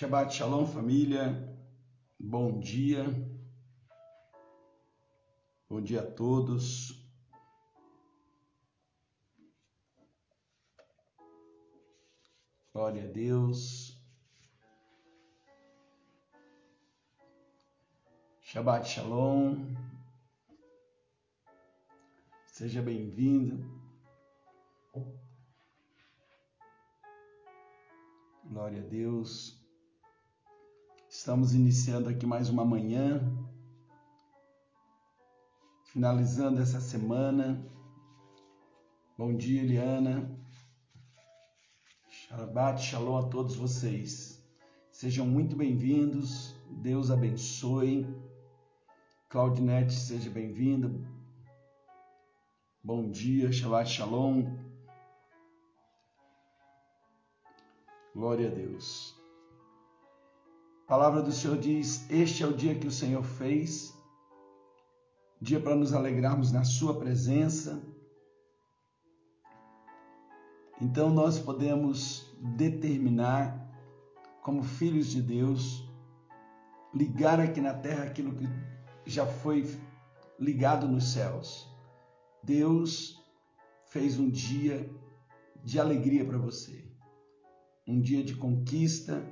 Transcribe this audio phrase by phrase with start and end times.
[0.00, 1.46] Shabbat Shalom, família.
[2.18, 3.04] Bom dia.
[5.68, 7.06] Bom dia a todos.
[12.72, 13.94] Glória a Deus.
[18.40, 19.66] Shabbat Shalom.
[22.46, 23.62] Seja bem-vindo.
[28.48, 29.59] Glória a Deus.
[31.20, 33.20] Estamos iniciando aqui mais uma manhã,
[35.92, 37.62] finalizando essa semana.
[39.18, 40.34] Bom dia, Eliana.
[42.08, 44.42] Shabbat Shalom a todos vocês.
[44.90, 46.56] Sejam muito bem-vindos.
[46.70, 48.06] Deus abençoe.
[49.28, 50.90] Claudinete, seja bem-vinda.
[52.82, 54.56] Bom dia, Shabbat Shalom.
[58.14, 59.19] Glória a Deus.
[60.90, 63.96] A palavra do Senhor diz: Este é o dia que o Senhor fez,
[65.40, 67.80] dia para nos alegrarmos na Sua presença.
[70.80, 73.70] Então nós podemos determinar,
[74.42, 75.88] como filhos de Deus,
[76.92, 78.48] ligar aqui na terra aquilo que
[79.06, 79.64] já foi
[80.40, 81.72] ligado nos céus.
[82.42, 83.16] Deus
[83.84, 84.90] fez um dia
[85.62, 86.84] de alegria para você,
[87.86, 89.29] um dia de conquista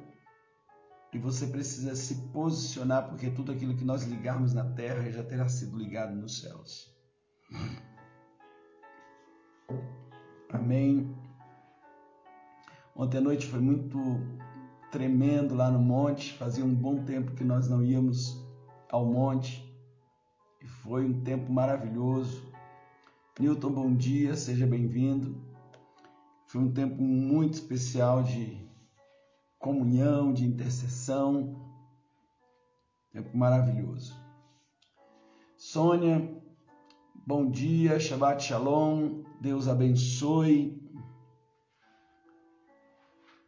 [1.12, 5.48] e você precisa se posicionar, porque tudo aquilo que nós ligarmos na terra já terá
[5.48, 6.94] sido ligado nos céus.
[10.50, 11.14] Amém.
[12.94, 13.98] Ontem à noite foi muito
[14.90, 16.34] tremendo lá no monte.
[16.34, 18.44] Fazia um bom tempo que nós não íamos
[18.90, 19.64] ao monte.
[20.60, 22.52] E foi um tempo maravilhoso.
[23.38, 25.40] Newton, bom dia, seja bem-vindo.
[26.46, 28.67] Foi um tempo muito especial de
[29.58, 31.56] comunhão, de intercessão.
[33.12, 34.14] Tempo maravilhoso.
[35.56, 36.40] Sônia,
[37.26, 40.78] bom dia, Shabbat Shalom, Deus abençoe.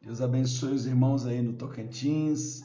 [0.02, 2.64] Deus abençoe os irmãos aí no Tocantins.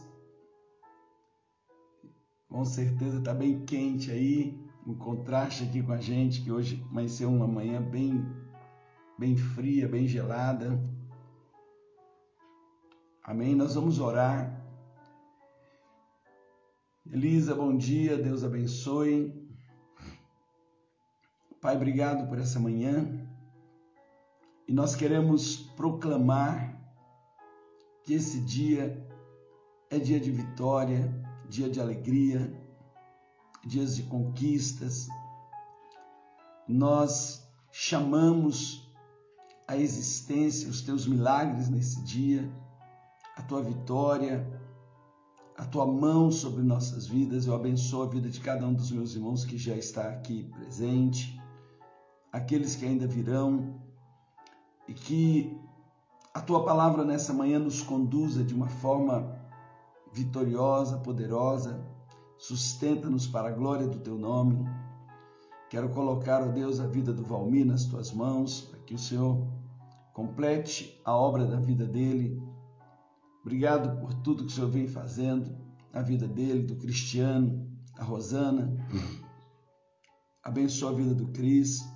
[2.47, 7.29] Com certeza está bem quente aí, um contraste aqui com a gente, que hoje amanheceu
[7.29, 8.25] uma manhã bem,
[9.19, 10.81] bem fria, bem gelada.
[13.27, 13.55] Amém?
[13.55, 14.63] Nós vamos orar.
[17.11, 19.33] Elisa, bom dia, Deus abençoe.
[21.59, 23.27] Pai, obrigado por essa manhã.
[24.67, 26.79] E nós queremos proclamar
[28.03, 29.03] que esse dia
[29.89, 31.11] é dia de vitória,
[31.49, 32.55] dia de alegria,
[33.65, 35.07] dias de conquistas.
[36.67, 38.87] Nós chamamos
[39.67, 42.47] a existência os teus milagres nesse dia
[43.35, 44.47] a tua vitória,
[45.57, 47.47] a tua mão sobre nossas vidas.
[47.47, 51.39] Eu abençoo a vida de cada um dos meus irmãos que já está aqui presente,
[52.31, 53.79] aqueles que ainda virão,
[54.87, 55.57] e que
[56.33, 59.39] a tua palavra nessa manhã nos conduza de uma forma
[60.11, 61.83] vitoriosa, poderosa,
[62.37, 64.65] sustenta-nos para a glória do teu nome.
[65.69, 69.47] Quero colocar, ó Deus, a vida do Valmir nas tuas mãos, para que o Senhor
[70.13, 72.41] complete a obra da vida dele,
[73.45, 75.55] Obrigado por tudo que o Senhor vem fazendo
[75.93, 78.75] na vida dele, do Cristiano, da Rosana.
[80.43, 81.87] Abençoa a vida do Cris.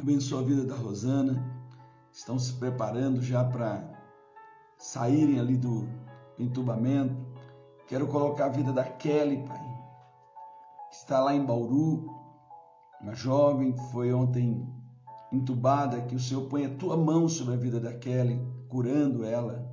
[0.00, 1.40] Abençoa a vida da Rosana.
[2.12, 3.88] Estão se preparando já para
[4.76, 5.88] saírem ali do
[6.36, 7.14] entubamento.
[7.86, 9.62] Quero colocar a vida da Kelly, Pai,
[10.90, 12.10] que está lá em Bauru,
[13.00, 14.68] uma jovem que foi ontem
[15.32, 19.71] entubada, que o Senhor ponha a tua mão sobre a vida da Kelly, curando ela,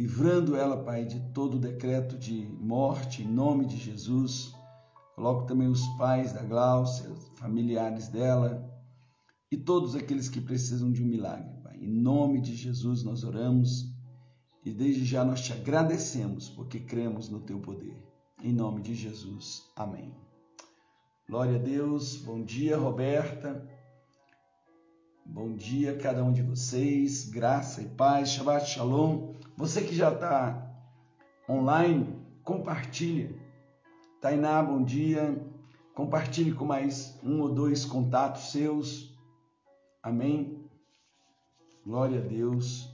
[0.00, 4.54] livrando ela, Pai, de todo decreto de morte, em nome de Jesus.
[5.14, 8.66] Coloco também os pais da Gláucia, familiares dela
[9.52, 11.76] e todos aqueles que precisam de um milagre, Pai.
[11.76, 13.94] Em nome de Jesus nós oramos
[14.64, 18.02] e desde já nós te agradecemos porque cremos no teu poder.
[18.42, 19.66] Em nome de Jesus.
[19.76, 20.14] Amém.
[21.28, 22.16] Glória a Deus.
[22.16, 23.68] Bom dia, Roberta.
[25.26, 27.28] Bom dia a cada um de vocês.
[27.28, 28.30] Graça e paz.
[28.30, 29.29] Shabbat Shalom.
[29.60, 30.74] Você que já está
[31.46, 33.38] online, compartilhe.
[34.18, 35.38] Tainá, bom dia.
[35.94, 39.14] Compartilhe com mais um ou dois contatos seus.
[40.02, 40.66] Amém.
[41.84, 42.90] Glória a Deus.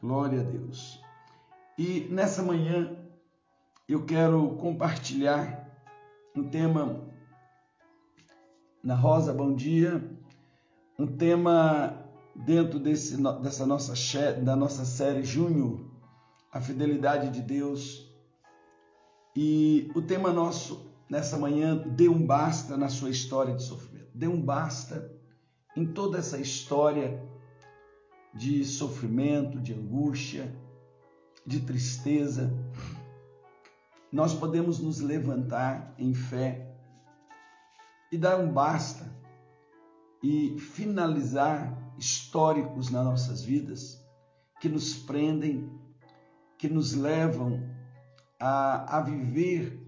[0.00, 1.02] Glória a Deus.
[1.76, 2.96] E nessa manhã
[3.88, 5.68] eu quero compartilhar
[6.32, 7.08] um tema
[8.84, 10.00] na Rosa, bom dia.
[10.96, 12.06] Um tema
[12.36, 13.94] dentro desse, dessa nossa,
[14.34, 15.83] da nossa série Junho
[16.54, 18.10] a fidelidade de Deus.
[19.36, 24.08] E o tema nosso nessa manhã, dê um basta na sua história de sofrimento.
[24.14, 25.12] Dê um basta
[25.76, 27.22] em toda essa história
[28.32, 30.54] de sofrimento, de angústia,
[31.46, 32.52] de tristeza.
[34.10, 36.74] Nós podemos nos levantar em fé
[38.10, 39.12] e dar um basta
[40.22, 44.02] e finalizar históricos nas nossas vidas
[44.60, 45.70] que nos prendem,
[46.64, 47.62] que nos levam
[48.40, 49.86] a, a viver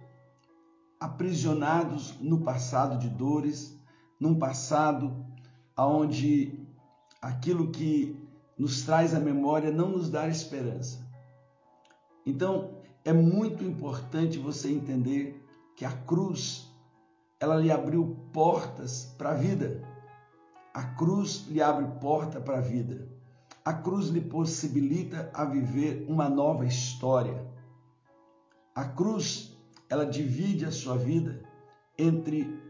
[1.01, 3.81] aprisionados no passado de dores,
[4.21, 5.25] num passado
[5.75, 6.69] onde
[7.23, 8.23] aquilo que
[8.59, 11.03] nos traz a memória não nos dá esperança.
[12.27, 15.43] Então, é muito importante você entender
[15.75, 16.71] que a cruz
[17.41, 19.83] ela lhe abriu portas para a vida.
[20.75, 23.16] A cruz lhe abre porta para a vida.
[23.67, 27.45] A cruz lhe possibilita a viver uma nova história.
[28.73, 29.59] A cruz
[29.91, 31.43] ela divide a sua vida
[31.99, 32.63] entre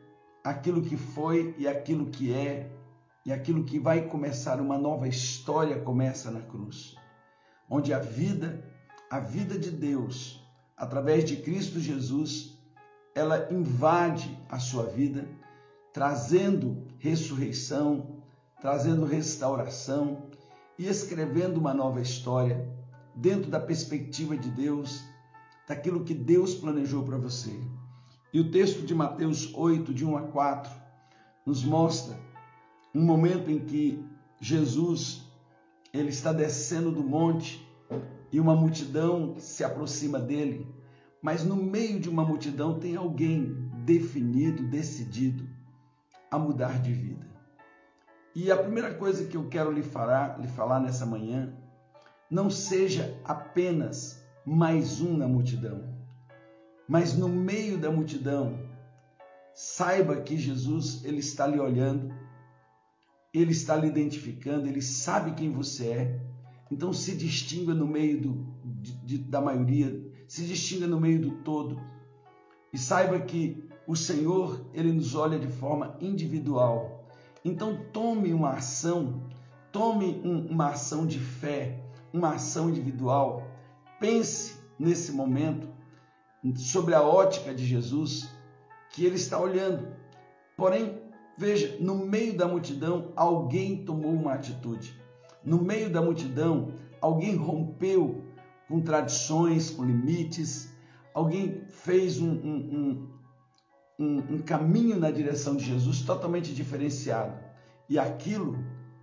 [0.42, 2.72] aquilo que foi e aquilo que é,
[3.26, 6.96] e aquilo que vai começar uma nova história começa na cruz,
[7.68, 8.64] onde a vida,
[9.10, 10.42] a vida de Deus,
[10.78, 12.58] através de Cristo Jesus,
[13.14, 15.28] ela invade a sua vida,
[15.92, 18.22] trazendo ressurreição,
[18.62, 20.25] trazendo restauração
[20.78, 22.68] e escrevendo uma nova história
[23.14, 25.02] dentro da perspectiva de Deus
[25.66, 27.58] daquilo que Deus planejou para você.
[28.32, 30.70] E o texto de Mateus 8, de 1 a 4,
[31.44, 32.18] nos mostra
[32.94, 34.04] um momento em que
[34.40, 35.22] Jesus
[35.92, 37.66] ele está descendo do monte
[38.30, 40.66] e uma multidão se aproxima dele,
[41.22, 45.48] mas no meio de uma multidão tem alguém definido, decidido
[46.30, 47.35] a mudar de vida.
[48.38, 51.54] E a primeira coisa que eu quero lhe falar, lhe falar nessa manhã,
[52.30, 55.82] não seja apenas mais um na multidão.
[56.86, 58.60] Mas no meio da multidão,
[59.54, 62.14] saiba que Jesus ele está lhe olhando,
[63.32, 66.20] ele está lhe identificando, ele sabe quem você é.
[66.70, 68.46] Então se distinga no meio do,
[69.02, 69.98] de, da maioria,
[70.28, 71.80] se distinga no meio do todo.
[72.70, 76.95] E saiba que o Senhor, ele nos olha de forma individual.
[77.46, 79.22] Então tome uma ação,
[79.70, 81.80] tome um, uma ação de fé,
[82.12, 83.42] uma ação individual
[83.98, 85.66] Pense nesse momento
[86.54, 88.30] sobre a ótica de Jesus
[88.90, 89.88] que ele está olhando.
[90.56, 91.00] Porém,
[91.36, 95.00] veja, no meio da multidão, alguém tomou uma atitude.
[95.42, 98.22] No meio da multidão, alguém rompeu
[98.68, 100.70] com tradições, com limites,
[101.14, 103.08] alguém fez um, um,
[103.98, 107.38] um, um, caminho na direção de Jesus totalmente diferenciado.
[107.88, 108.58] E aquilo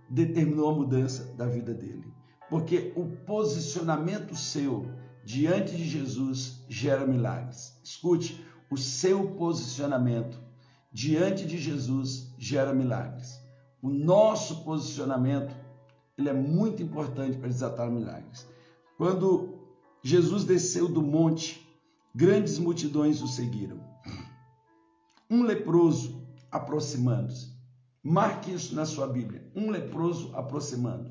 [0.08, 2.14] determinou a mudança da vida dele
[2.48, 4.86] porque o posicionamento seu
[5.24, 7.78] diante de Jesus gera milagres.
[7.82, 10.38] Escute, o seu posicionamento
[10.92, 13.40] diante de Jesus gera milagres.
[13.82, 15.52] O nosso posicionamento
[16.16, 18.46] ele é muito importante para desatar milagres.
[18.96, 19.58] Quando
[20.00, 21.66] Jesus desceu do monte,
[22.14, 23.80] grandes multidões o seguiram.
[25.30, 27.54] Um leproso aproximando-se.
[28.02, 29.50] Marque isso na sua Bíblia.
[29.54, 31.10] Um leproso aproximando.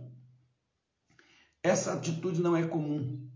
[1.63, 3.27] Essa atitude não é comum.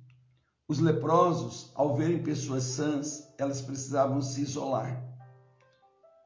[0.68, 5.02] Os leprosos, ao verem pessoas sãs, elas precisavam se isolar.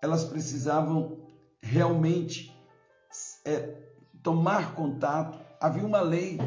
[0.01, 1.27] Elas precisavam
[1.62, 2.51] realmente
[3.46, 3.81] é,
[4.24, 5.39] tomar contato.
[5.60, 6.39] Havia uma lei,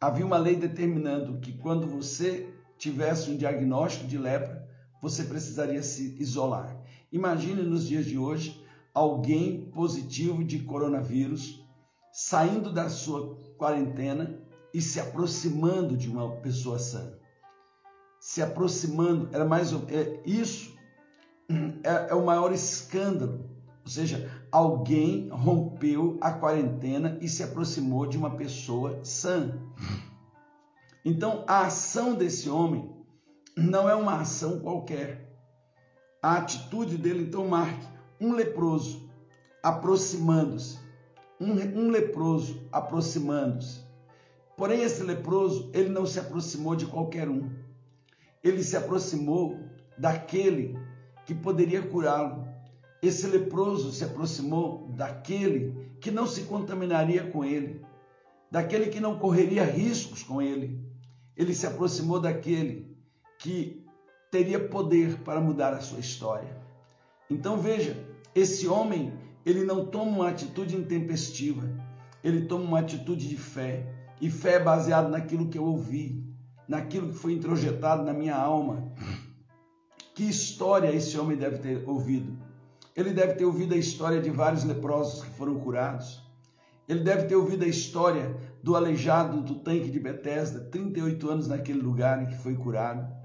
[0.00, 4.68] havia uma lei determinando que quando você tivesse um diagnóstico de lepra,
[5.00, 6.77] você precisaria se isolar.
[7.10, 8.62] Imagine nos dias de hoje
[8.92, 11.64] alguém positivo de coronavírus
[12.12, 14.38] saindo da sua quarentena
[14.74, 17.14] e se aproximando de uma pessoa sã.
[18.20, 20.76] Se aproximando, era mais é, isso
[21.82, 23.48] é, é o maior escândalo.
[23.84, 29.58] Ou seja, alguém rompeu a quarentena e se aproximou de uma pessoa sã.
[31.04, 32.90] Então, a ação desse homem
[33.56, 35.27] não é uma ação qualquer.
[36.22, 37.86] A atitude dele, então, marque
[38.20, 39.08] um leproso
[39.62, 40.78] aproximando-se.
[41.40, 43.80] Um, um leproso aproximando-se.
[44.56, 47.48] Porém, esse leproso, ele não se aproximou de qualquer um.
[48.42, 49.60] Ele se aproximou
[49.96, 50.76] daquele
[51.24, 52.48] que poderia curá-lo.
[53.00, 57.84] Esse leproso se aproximou daquele que não se contaminaria com ele,
[58.50, 60.80] daquele que não correria riscos com ele.
[61.36, 62.96] Ele se aproximou daquele
[63.38, 63.77] que
[64.30, 66.56] teria poder para mudar a sua história.
[67.30, 67.96] Então veja,
[68.34, 69.12] esse homem,
[69.44, 71.68] ele não toma uma atitude intempestiva,
[72.22, 73.86] ele toma uma atitude de fé,
[74.20, 76.26] e fé é baseada naquilo que eu ouvi.
[76.68, 78.92] naquilo que foi introjetado na minha alma.
[80.14, 82.36] Que história esse homem deve ter ouvido?
[82.94, 86.22] Ele deve ter ouvido a história de vários leprosos que foram curados.
[86.86, 91.80] Ele deve ter ouvido a história do aleijado do tanque de Betesda, 38 anos naquele
[91.80, 93.17] lugar em que foi curado.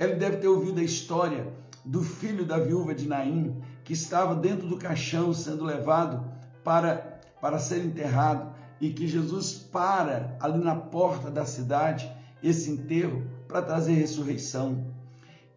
[0.00, 1.46] Ele deve ter ouvido a história
[1.84, 3.54] do filho da viúva de Naim,
[3.84, 6.24] que estava dentro do caixão sendo levado
[6.64, 12.10] para, para ser enterrado e que Jesus para ali na porta da cidade
[12.42, 14.86] esse enterro para trazer ressurreição.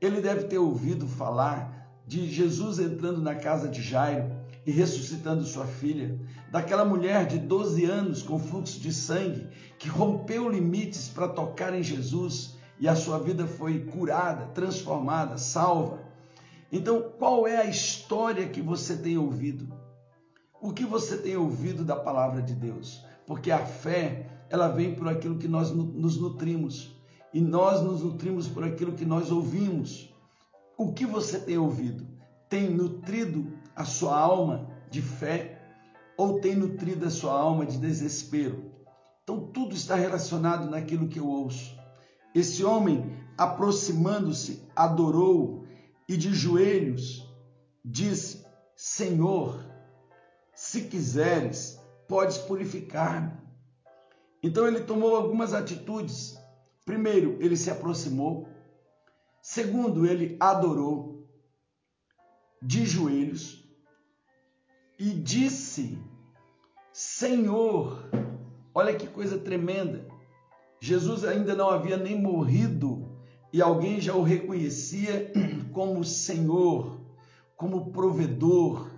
[0.01, 4.29] Ele deve ter ouvido falar de Jesus entrando na casa de Jairo
[4.65, 6.19] e ressuscitando sua filha,
[6.51, 9.47] daquela mulher de 12 anos com fluxo de sangue
[9.79, 15.99] que rompeu limites para tocar em Jesus e a sua vida foi curada, transformada, salva.
[16.71, 19.71] Então, qual é a história que você tem ouvido?
[20.59, 23.05] O que você tem ouvido da palavra de Deus?
[23.27, 26.91] Porque a fé, ela vem por aquilo que nós nos nutrimos.
[27.33, 30.13] E nós nos nutrimos por aquilo que nós ouvimos.
[30.77, 32.07] O que você tem ouvido?
[32.49, 35.61] Tem nutrido a sua alma de fé
[36.17, 38.71] ou tem nutrido a sua alma de desespero?
[39.23, 41.75] Então tudo está relacionado naquilo que eu ouço.
[42.33, 45.65] Esse homem, aproximando-se, adorou
[46.07, 47.29] e de joelhos
[47.83, 49.63] disse: Senhor,
[50.55, 53.31] se quiseres, podes purificar-me.
[54.41, 56.37] Então ele tomou algumas atitudes.
[56.85, 58.47] Primeiro, ele se aproximou.
[59.41, 61.27] Segundo, ele adorou
[62.61, 63.63] de joelhos
[64.97, 65.97] e disse:
[66.91, 68.09] Senhor,
[68.73, 70.12] olha que coisa tremenda.
[70.83, 73.09] Jesus ainda não havia nem morrido
[73.53, 75.31] e alguém já o reconhecia
[75.71, 76.99] como Senhor,
[77.55, 78.91] como provedor,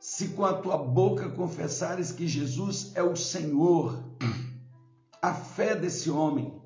[0.00, 4.02] se com a tua boca confessares que Jesus é o Senhor,
[5.20, 6.62] a fé desse homem,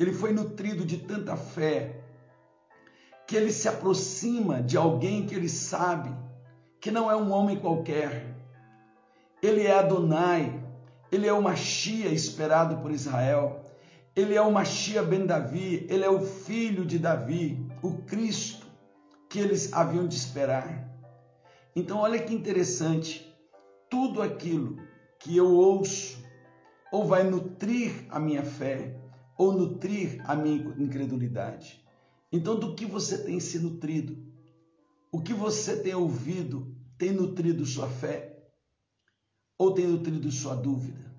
[0.00, 2.02] ele foi nutrido de tanta fé,
[3.24, 6.12] que ele se aproxima de alguém que ele sabe
[6.80, 8.34] que não é um homem qualquer.
[9.40, 10.60] Ele é Adonai,
[11.12, 13.62] ele é o Machia esperado por Israel,
[14.16, 18.66] ele é o Machia ben Davi, ele é o filho de Davi, o Cristo
[19.28, 20.90] que eles haviam de esperar.
[21.74, 23.30] Então, olha que interessante,
[23.90, 24.78] tudo aquilo
[25.18, 26.24] que eu ouço
[26.90, 28.98] ou vai nutrir a minha fé
[29.36, 31.84] ou nutrir a minha incredulidade.
[32.32, 34.16] Então, do que você tem se nutrido?
[35.12, 38.34] O que você tem ouvido tem nutrido sua fé
[39.58, 41.14] ou tem nutrido sua dúvida?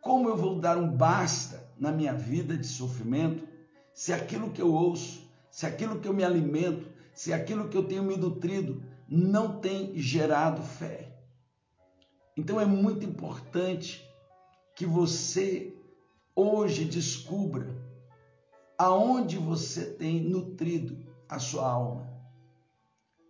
[0.00, 3.46] Como eu vou dar um basta na minha vida de sofrimento
[3.98, 7.82] se aquilo que eu ouço, se aquilo que eu me alimento, se aquilo que eu
[7.82, 11.12] tenho me nutrido não tem gerado fé.
[12.36, 14.08] Então é muito importante
[14.76, 15.74] que você
[16.36, 17.76] hoje descubra
[18.78, 20.96] aonde você tem nutrido
[21.28, 22.08] a sua alma.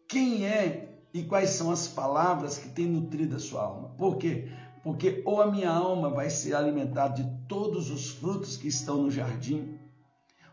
[0.06, 3.88] Quem é e quais são as palavras que têm nutrido a sua alma?
[3.96, 4.50] Por quê?
[4.82, 9.10] Porque ou a minha alma vai ser alimentada de todos os frutos que estão no
[9.10, 9.78] jardim,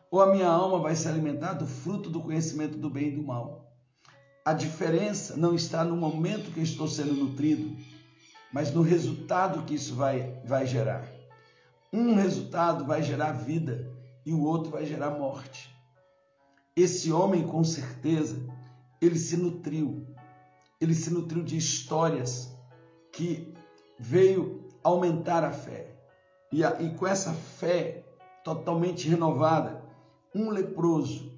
[0.10, 3.24] ou a minha alma vai se alimentar do fruto do conhecimento do bem e do
[3.24, 3.74] mal.
[4.46, 7.76] A diferença não está no momento que eu estou sendo nutrido,
[8.54, 11.12] mas no resultado que isso vai, vai gerar.
[11.92, 13.92] Um resultado vai gerar vida
[14.26, 15.76] e o outro vai gerar morte.
[16.76, 18.38] Esse homem, com certeza,
[19.02, 20.06] ele se nutriu.
[20.80, 22.54] Ele se nutriu de histórias
[23.12, 23.55] que
[23.98, 25.88] veio aumentar a fé.
[26.52, 28.04] E, a, e com essa fé
[28.44, 29.84] totalmente renovada,
[30.34, 31.34] um leproso,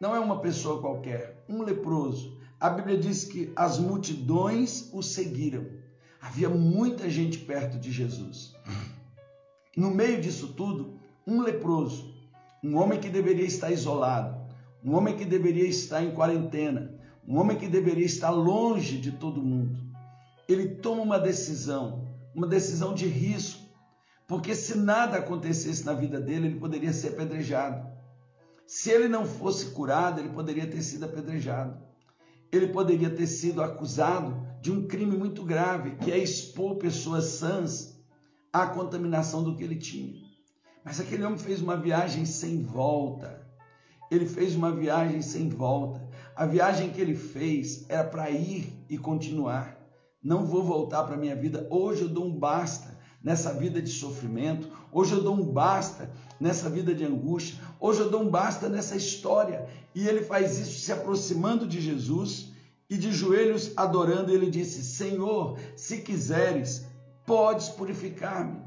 [0.00, 5.66] não é uma pessoa qualquer, um leproso, a Bíblia diz que as multidões o seguiram.
[6.20, 8.54] Havia muita gente perto de Jesus.
[9.76, 12.14] No meio disso tudo, um leproso,
[12.62, 14.34] um homem que deveria estar isolado,
[14.82, 16.94] um homem que deveria estar em quarentena,
[17.26, 19.78] um homem que deveria estar longe de todo mundo.
[20.48, 23.62] Ele toma uma decisão, uma decisão de risco,
[24.26, 27.92] porque se nada acontecesse na vida dele, ele poderia ser apedrejado.
[28.66, 31.84] Se ele não fosse curado, ele poderia ter sido apedrejado
[32.56, 38.00] ele poderia ter sido acusado de um crime muito grave, que é expor pessoas sãs
[38.52, 40.22] à contaminação do que ele tinha.
[40.84, 43.44] Mas aquele homem fez uma viagem sem volta.
[44.10, 46.06] Ele fez uma viagem sem volta.
[46.36, 49.73] A viagem que ele fez era para ir e continuar.
[50.24, 51.66] Não vou voltar para a minha vida.
[51.70, 54.66] Hoje eu dou um basta nessa vida de sofrimento.
[54.90, 57.60] Hoje eu dou um basta nessa vida de angústia.
[57.78, 59.68] Hoje eu dou um basta nessa história.
[59.94, 62.52] E ele faz isso se aproximando de Jesus
[62.88, 66.86] e de joelhos adorando, ele disse: Senhor, se quiseres,
[67.26, 68.60] podes purificar-me.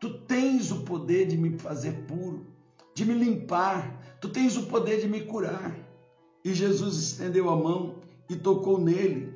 [0.00, 2.46] Tu tens o poder de me fazer puro.
[2.94, 5.76] de me limpar, tu tens o poder de me curar.
[6.44, 7.96] E Jesus estendeu a mão
[8.30, 9.33] e tocou nele.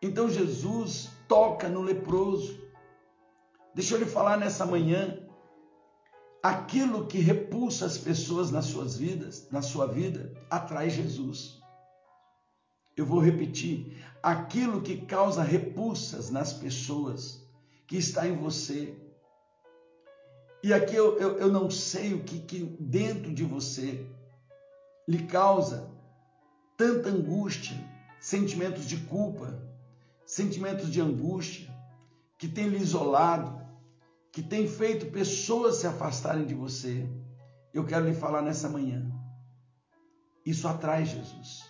[0.00, 2.60] Então Jesus toca no leproso.
[3.74, 5.18] Deixa eu lhe falar nessa manhã,
[6.42, 11.60] aquilo que repulsa as pessoas nas suas vidas, na sua vida, atrai Jesus.
[12.96, 17.46] Eu vou repetir, aquilo que causa repulsas nas pessoas,
[17.86, 18.96] que está em você.
[20.62, 24.06] E aqui eu, eu, eu não sei o que, que dentro de você
[25.06, 25.90] lhe causa
[26.76, 27.76] tanta angústia,
[28.20, 29.65] sentimentos de culpa,
[30.26, 31.72] sentimentos de angústia,
[32.36, 33.64] que tem lhe isolado,
[34.32, 37.08] que tem feito pessoas se afastarem de você.
[37.72, 39.10] Eu quero lhe falar nessa manhã.
[40.44, 41.64] Isso atrai Jesus.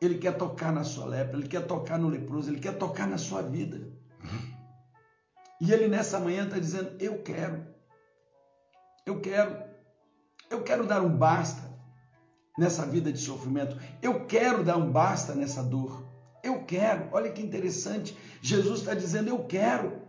[0.00, 3.18] Ele quer tocar na sua lepra, ele quer tocar no leproso, ele quer tocar na
[3.18, 3.90] sua vida.
[5.60, 7.66] E ele nessa manhã está dizendo: Eu quero,
[9.06, 9.64] eu quero,
[10.50, 11.62] eu quero dar um basta
[12.58, 13.76] nessa vida de sofrimento.
[14.02, 16.13] Eu quero dar um basta nessa dor.
[16.44, 17.08] Eu quero.
[17.10, 18.16] Olha que interessante.
[18.40, 20.00] Jesus está dizendo: Eu quero.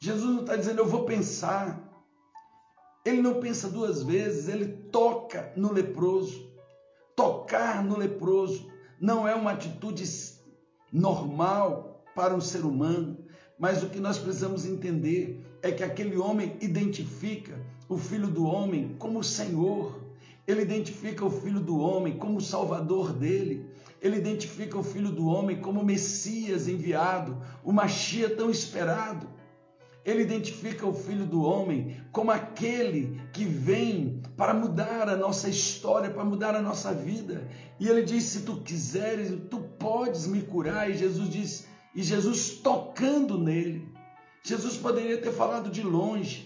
[0.00, 1.82] Jesus não está dizendo: Eu vou pensar.
[3.04, 6.52] Ele não pensa duas vezes, ele toca no leproso.
[7.16, 10.04] Tocar no leproso não é uma atitude
[10.90, 13.18] normal para um ser humano,
[13.58, 18.96] mas o que nós precisamos entender é que aquele homem identifica o filho do homem
[18.98, 20.00] como Senhor.
[20.46, 23.66] Ele identifica o filho do homem como salvador dele.
[24.04, 29.26] Ele identifica o filho do homem como Messias enviado, o Machia tão esperado.
[30.04, 36.10] Ele identifica o filho do homem como aquele que vem para mudar a nossa história,
[36.10, 37.48] para mudar a nossa vida.
[37.80, 40.90] E ele diz: Se tu quiseres, tu podes me curar.
[40.90, 43.88] E Jesus diz: E Jesus tocando nele.
[44.42, 46.44] Jesus poderia ter falado de longe.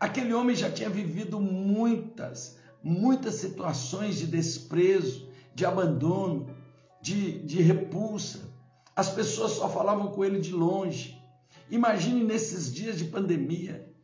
[0.00, 6.55] Aquele homem já tinha vivido muitas, muitas situações de desprezo, de abandono,
[7.06, 8.52] de, de repulsa.
[8.96, 11.16] As pessoas só falavam com ele de longe.
[11.70, 13.94] Imagine nesses dias de pandemia,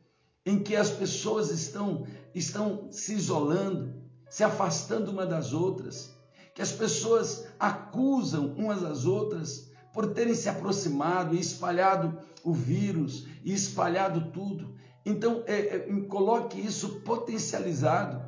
[0.47, 3.93] em que as pessoas estão, estão se isolando,
[4.31, 6.15] se afastando uma das outras,
[6.55, 13.27] que as pessoas acusam umas às outras por terem se aproximado e espalhado o vírus
[13.43, 14.77] e espalhado tudo.
[15.05, 18.23] Então, é, é, coloque isso potencializado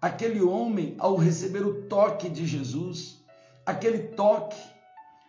[0.00, 3.19] aquele homem, ao receber o toque de Jesus,
[3.70, 4.60] aquele toque,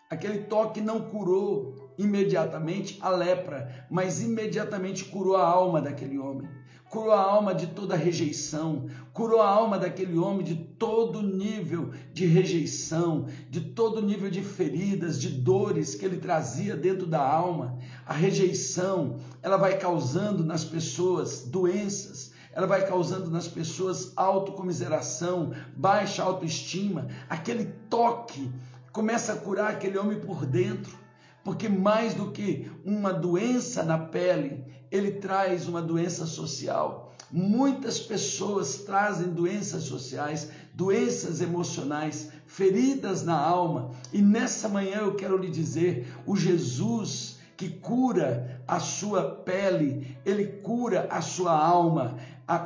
[0.09, 6.49] aquele toque não curou imediatamente a lepra, mas imediatamente curou a alma daquele homem.
[6.89, 12.25] Curou a alma de toda rejeição, curou a alma daquele homem de todo nível de
[12.25, 17.77] rejeição, de todo nível de feridas, de dores que ele trazia dentro da alma.
[18.05, 26.23] A rejeição, ela vai causando nas pessoas doenças, ela vai causando nas pessoas autocomiseração, baixa
[26.23, 28.51] autoestima, aquele toque
[28.91, 30.97] começa a curar aquele homem por dentro,
[31.43, 37.13] porque mais do que uma doença na pele, ele traz uma doença social.
[37.31, 45.37] Muitas pessoas trazem doenças sociais, doenças emocionais, feridas na alma, e nessa manhã eu quero
[45.37, 52.17] lhe dizer: o Jesus que cura a sua pele, ele cura a sua alma,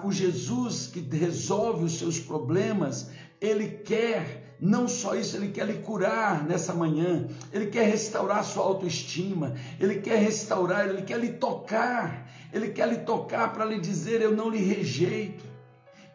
[0.04, 3.10] o Jesus que resolve os seus problemas,
[3.40, 8.64] ele quer não só isso, ele quer lhe curar nessa manhã, ele quer restaurar sua
[8.64, 14.22] autoestima, ele quer restaurar, ele quer lhe tocar, ele quer lhe tocar para lhe dizer:
[14.22, 15.44] Eu não lhe rejeito.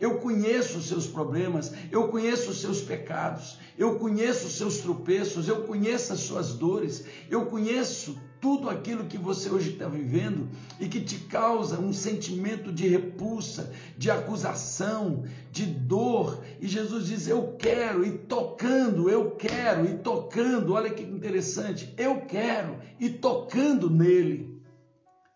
[0.00, 5.46] Eu conheço os seus problemas, eu conheço os seus pecados, eu conheço os seus tropeços,
[5.46, 10.48] eu conheço as suas dores, eu conheço tudo aquilo que você hoje está vivendo
[10.78, 16.42] e que te causa um sentimento de repulsa, de acusação, de dor.
[16.60, 20.72] E Jesus diz: Eu quero, e tocando, eu quero, e tocando.
[20.72, 24.60] Olha que interessante, eu quero, e tocando nele.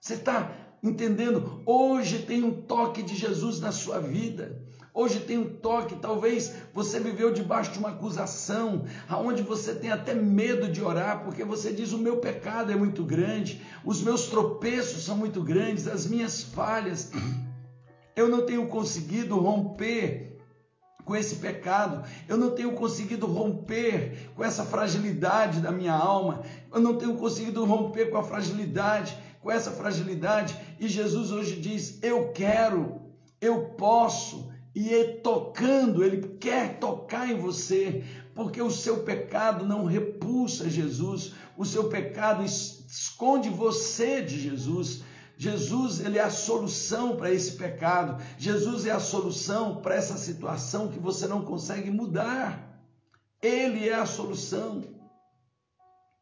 [0.01, 1.63] Você está entendendo?
[1.65, 4.63] Hoje tem um toque de Jesus na sua vida.
[4.97, 10.15] Hoje tem um toque, talvez você viveu debaixo de uma acusação, aonde você tem até
[10.15, 15.05] medo de orar, porque você diz: o meu pecado é muito grande, os meus tropeços
[15.05, 17.11] são muito grandes, as minhas falhas,
[18.15, 20.39] eu não tenho conseguido romper
[21.05, 26.81] com esse pecado, eu não tenho conseguido romper com essa fragilidade da minha alma, eu
[26.81, 32.31] não tenho conseguido romper com a fragilidade, com essa fragilidade, e Jesus hoje diz: eu
[32.31, 33.01] quero,
[33.41, 38.03] eu posso, e ele tocando, ele quer tocar em você,
[38.35, 45.03] porque o seu pecado não repulsa Jesus, o seu pecado esconde você de Jesus.
[45.37, 48.23] Jesus, ele é a solução para esse pecado.
[48.37, 52.81] Jesus é a solução para essa situação que você não consegue mudar.
[53.41, 54.83] Ele é a solução.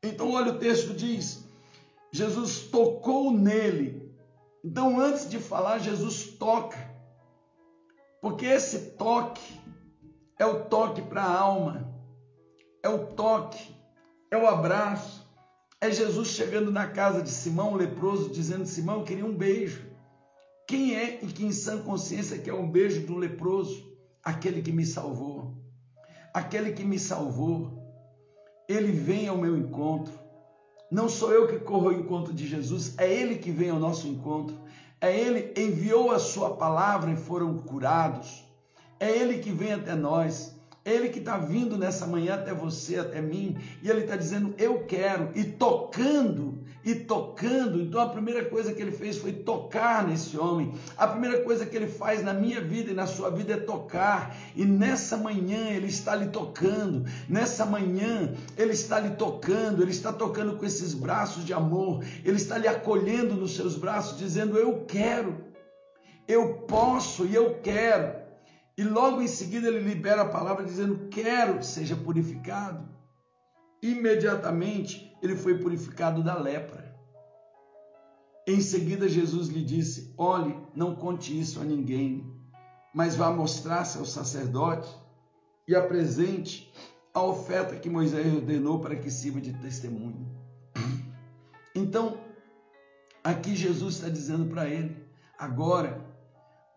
[0.03, 1.45] Então, olha o texto diz:
[2.11, 4.13] Jesus tocou nele.
[4.65, 6.92] Então, antes de falar, Jesus toca.
[8.23, 9.61] Porque esse toque
[10.39, 11.93] é o toque para a alma,
[12.81, 13.75] é o toque,
[14.31, 15.29] é o abraço,
[15.81, 19.91] é Jesus chegando na casa de Simão, leproso, dizendo: Simão, eu queria um beijo.
[20.69, 23.93] Quem é e que em sã consciência quer um beijo do leproso?
[24.23, 25.57] Aquele que me salvou.
[26.33, 27.83] Aquele que me salvou.
[28.69, 30.17] Ele vem ao meu encontro.
[30.89, 34.07] Não sou eu que corro ao encontro de Jesus, é Ele que vem ao nosso
[34.07, 34.62] encontro.
[35.03, 38.45] É Ele enviou a sua palavra e foram curados.
[39.01, 40.55] É Ele que vem até nós.
[40.85, 44.85] Ele que está vindo nessa manhã até você, até mim, e ele está dizendo, eu
[44.85, 47.81] quero, e tocando, e tocando.
[47.81, 50.75] Então a primeira coisa que ele fez foi tocar nesse homem.
[50.97, 54.37] A primeira coisa que ele faz na minha vida e na sua vida é tocar.
[54.57, 57.05] E nessa manhã ele está lhe tocando.
[57.29, 59.83] Nessa manhã ele está lhe tocando.
[59.83, 62.05] Ele está tocando com esses braços de amor.
[62.25, 65.45] Ele está lhe acolhendo nos seus braços, dizendo, eu quero,
[66.27, 68.23] eu posso e eu quero.
[68.77, 72.89] E logo em seguida ele libera a palavra dizendo: Quero seja purificado.
[73.83, 76.93] Imediatamente ele foi purificado da lepra.
[78.47, 82.31] Em seguida Jesus lhe disse: Olhe, não conte isso a ninguém,
[82.93, 84.93] mas vá mostrar-se ao sacerdote
[85.67, 86.73] e apresente
[87.15, 90.29] a oferta que Moisés ordenou para que sirva de testemunho.
[91.75, 92.19] Então,
[93.23, 95.07] aqui Jesus está dizendo para ele:
[95.39, 96.05] agora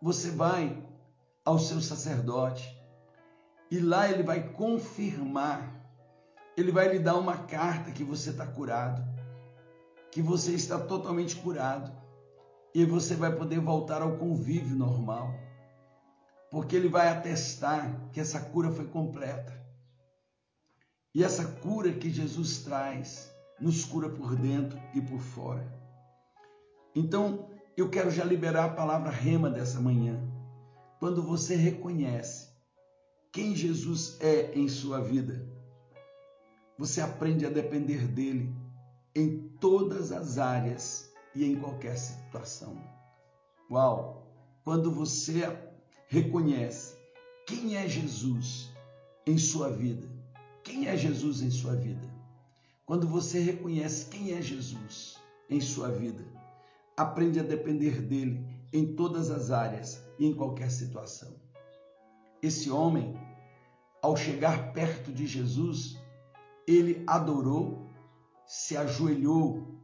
[0.00, 0.86] você vai
[1.44, 2.74] ao seu sacerdote.
[3.70, 5.75] E lá ele vai confirmar,
[6.56, 9.04] ele vai lhe dar uma carta que você está curado,
[10.10, 11.92] que você está totalmente curado.
[12.74, 15.32] E você vai poder voltar ao convívio normal,
[16.50, 19.64] porque ele vai atestar que essa cura foi completa.
[21.14, 25.66] E essa cura que Jesus traz nos cura por dentro e por fora.
[26.94, 30.18] Então, eu quero já liberar a palavra rema dessa manhã
[30.98, 32.48] quando você reconhece
[33.32, 35.45] quem Jesus é em sua vida,
[36.78, 38.54] você aprende a depender dele
[39.14, 42.76] em todas as áreas e em qualquer situação.
[43.70, 44.26] Uau!
[44.64, 45.48] Quando você
[46.08, 46.96] reconhece
[47.46, 48.72] quem é Jesus
[49.26, 50.08] em sua vida,
[50.62, 52.08] quem é Jesus em sua vida?
[52.84, 55.16] Quando você reconhece quem é Jesus
[55.48, 56.24] em sua vida,
[56.96, 61.34] aprende a depender dele em todas as áreas e em qualquer situação.
[62.42, 63.14] Esse homem,
[64.02, 65.98] ao chegar perto de Jesus,
[66.66, 67.90] ele adorou,
[68.46, 69.80] se ajoelhou.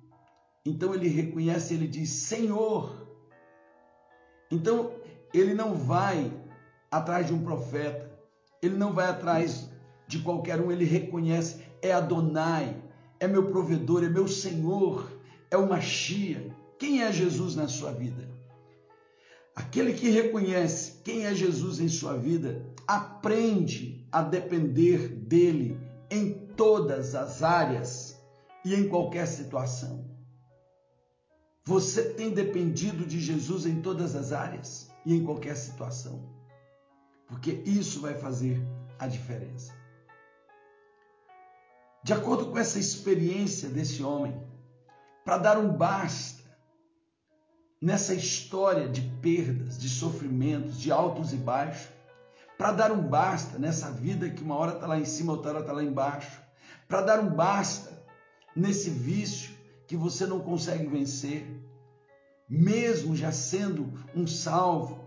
[0.64, 3.06] Então ele reconhece, ele diz: Senhor.
[4.50, 4.92] Então
[5.32, 6.32] ele não vai
[6.90, 8.12] atrás de um profeta,
[8.60, 9.70] ele não vai atrás
[10.06, 12.76] de qualquer um, ele reconhece: é Adonai,
[13.18, 15.10] é meu provedor, é meu Senhor,
[15.50, 16.54] é o Machia.
[16.78, 18.28] Quem é Jesus na sua vida?
[19.54, 25.78] Aquele que reconhece quem é Jesus em sua vida, aprende a depender dele
[26.10, 28.20] em todas as áreas
[28.64, 30.10] e em qualquer situação.
[31.64, 36.28] Você tem dependido de Jesus em todas as áreas e em qualquer situação,
[37.26, 38.60] porque isso vai fazer
[38.98, 39.72] a diferença.
[42.02, 44.36] De acordo com essa experiência desse homem,
[45.24, 46.42] para dar um basta,
[47.80, 51.88] nessa história de perdas, de sofrimentos, de altos e baixos,
[52.58, 55.60] para dar um basta nessa vida que uma hora está lá em cima, outra hora
[55.60, 56.41] está lá embaixo,
[56.88, 58.02] para dar um basta
[58.54, 59.54] nesse vício
[59.86, 61.46] que você não consegue vencer,
[62.48, 65.00] mesmo já sendo um salvo,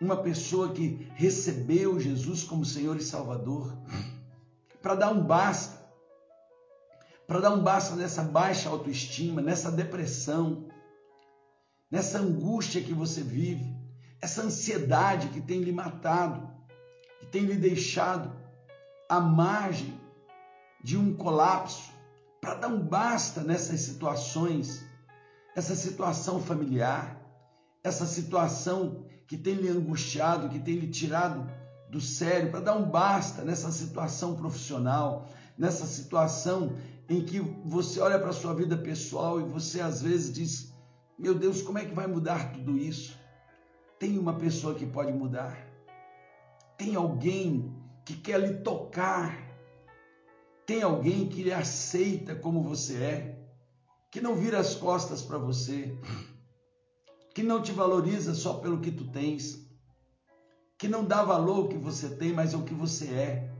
[0.00, 3.76] uma pessoa que recebeu Jesus como Senhor e Salvador,
[4.82, 5.82] para dar um basta,
[7.26, 10.68] para dar um basta nessa baixa autoestima, nessa depressão,
[11.90, 13.74] nessa angústia que você vive,
[14.20, 16.50] essa ansiedade que tem lhe matado,
[17.20, 18.32] que tem lhe deixado
[19.08, 20.03] à margem
[20.84, 21.90] de um colapso,
[22.42, 24.84] para dar um basta nessas situações,
[25.56, 27.18] essa situação familiar,
[27.82, 31.50] essa situação que tem lhe angustiado, que tem lhe tirado
[31.90, 36.76] do sério, para dar um basta nessa situação profissional, nessa situação
[37.08, 40.74] em que você olha para a sua vida pessoal e você às vezes diz:
[41.18, 43.18] meu Deus, como é que vai mudar tudo isso?
[43.98, 45.56] Tem uma pessoa que pode mudar.
[46.76, 49.43] Tem alguém que quer lhe tocar.
[50.66, 53.38] Tem alguém que lhe aceita como você é,
[54.10, 55.96] que não vira as costas para você,
[57.44, 59.64] não te valoriza só pelo que tu tens,
[60.76, 63.50] que não dá valor ao que você tem, mas ao que você é.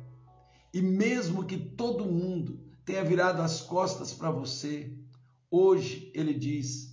[0.73, 4.93] E mesmo que todo mundo tenha virado as costas para você,
[5.49, 6.93] hoje ele diz,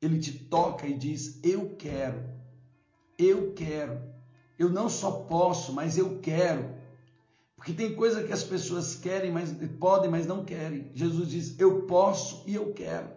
[0.00, 2.24] ele te toca e diz: Eu quero,
[3.16, 4.02] eu quero,
[4.58, 6.81] eu não só posso, mas eu quero.
[7.62, 10.90] Porque tem coisa que as pessoas querem, mas podem, mas não querem.
[10.94, 13.08] Jesus diz: Eu posso e eu quero.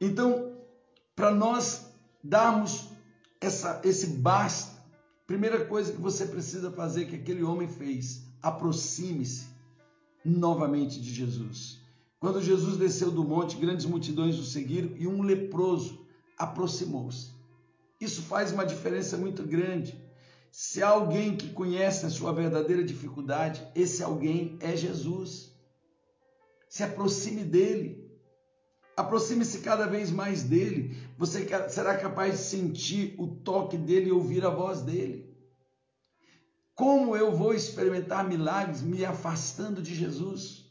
[0.00, 0.56] Então,
[1.14, 1.92] para nós
[2.24, 2.88] darmos
[3.38, 4.82] essa, esse basta,
[5.26, 9.48] primeira coisa que você precisa fazer que aquele homem fez, aproxime-se
[10.24, 11.78] novamente de Jesus.
[12.18, 16.06] Quando Jesus desceu do monte, grandes multidões o seguiram e um leproso
[16.38, 17.28] aproximou-se.
[18.00, 20.02] Isso faz uma diferença muito grande.
[20.50, 25.54] Se há alguém que conhece a sua verdadeira dificuldade, esse alguém é Jesus.
[26.68, 28.10] Se aproxime dele.
[28.96, 30.96] Aproxime-se cada vez mais dele.
[31.16, 35.30] Você será capaz de sentir o toque dele e ouvir a voz dele.
[36.74, 40.70] Como eu vou experimentar milagres me afastando de Jesus?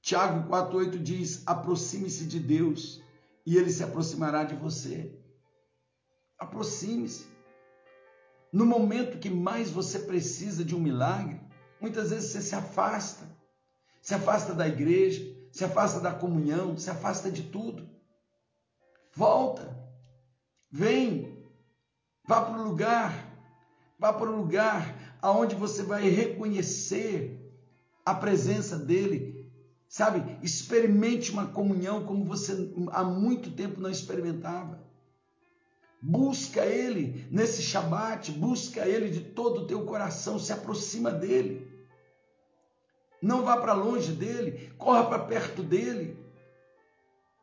[0.00, 3.02] Tiago 4,8 diz: aproxime-se de Deus
[3.44, 5.12] e ele se aproximará de você.
[6.38, 7.35] Aproxime-se.
[8.52, 11.40] No momento que mais você precisa de um milagre,
[11.80, 13.26] muitas vezes você se afasta.
[14.00, 17.88] Se afasta da igreja, se afasta da comunhão, se afasta de tudo.
[19.12, 19.76] Volta.
[20.70, 21.44] Vem.
[22.26, 23.34] Vá para o lugar.
[23.98, 27.42] Vá para o lugar aonde você vai reconhecer
[28.04, 29.50] a presença dele.
[29.88, 30.38] Sabe?
[30.42, 34.85] Experimente uma comunhão como você há muito tempo não experimentava.
[36.08, 41.66] Busca Ele nesse Shabat, busca Ele de todo o teu coração, se aproxima dEle.
[43.20, 46.16] Não vá para longe dEle, corra para perto dEle.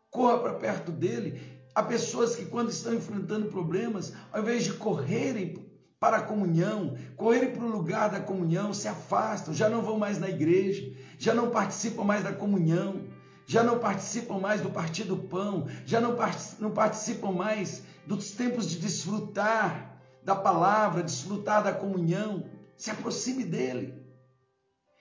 [0.09, 1.41] Corra para perto dEle.
[1.75, 7.51] Há pessoas que, quando estão enfrentando problemas, ao invés de correrem para a comunhão, correrem
[7.51, 11.49] para o lugar da comunhão, se afastam, já não vão mais na igreja, já não
[11.49, 13.09] participam mais da comunhão,
[13.45, 16.15] já não participam mais do partido pão, já não,
[16.59, 22.45] não participam mais dos tempos de desfrutar da palavra, desfrutar da comunhão.
[22.77, 24.03] Se aproxime dele.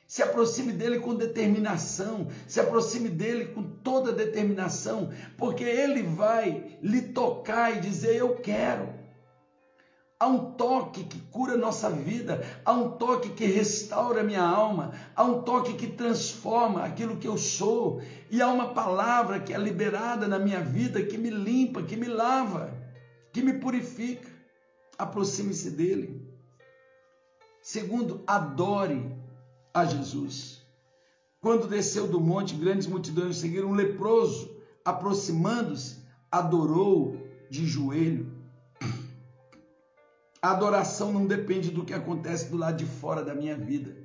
[0.06, 7.00] Se aproxime dele com determinação, se aproxime dele com toda determinação, porque ele vai lhe
[7.00, 8.92] tocar e dizer: Eu quero.
[10.20, 15.24] Há um toque que cura nossa vida, há um toque que restaura minha alma, há
[15.24, 20.28] um toque que transforma aquilo que eu sou, e há uma palavra que é liberada
[20.28, 22.81] na minha vida que me limpa, que me lava
[23.32, 24.30] que me purifica.
[24.98, 26.22] Aproxime-se dele.
[27.60, 29.10] Segundo, adore
[29.72, 30.62] a Jesus.
[31.40, 37.16] Quando desceu do monte, grandes multidões seguiram um leproso, aproximando-se, adorou
[37.50, 38.30] de joelho.
[40.40, 43.96] A adoração não depende do que acontece do lado de fora da minha vida,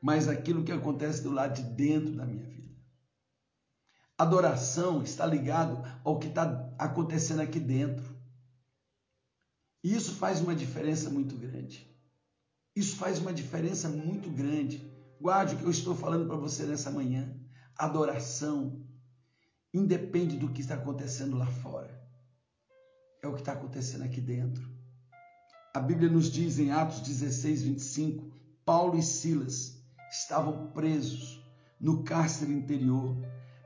[0.00, 2.57] mas aquilo que acontece do lado de dentro da minha vida.
[4.18, 8.18] Adoração está ligado ao que está acontecendo aqui dentro.
[9.84, 11.88] E isso faz uma diferença muito grande.
[12.74, 14.92] Isso faz uma diferença muito grande.
[15.20, 17.32] Guarde o que eu estou falando para você nessa manhã.
[17.76, 18.84] Adoração
[19.72, 21.96] independe do que está acontecendo lá fora.
[23.22, 24.68] É o que está acontecendo aqui dentro.
[25.72, 28.32] A Bíblia nos diz em Atos 16, 25:
[28.64, 31.40] Paulo e Silas estavam presos
[31.80, 33.16] no cárcere interior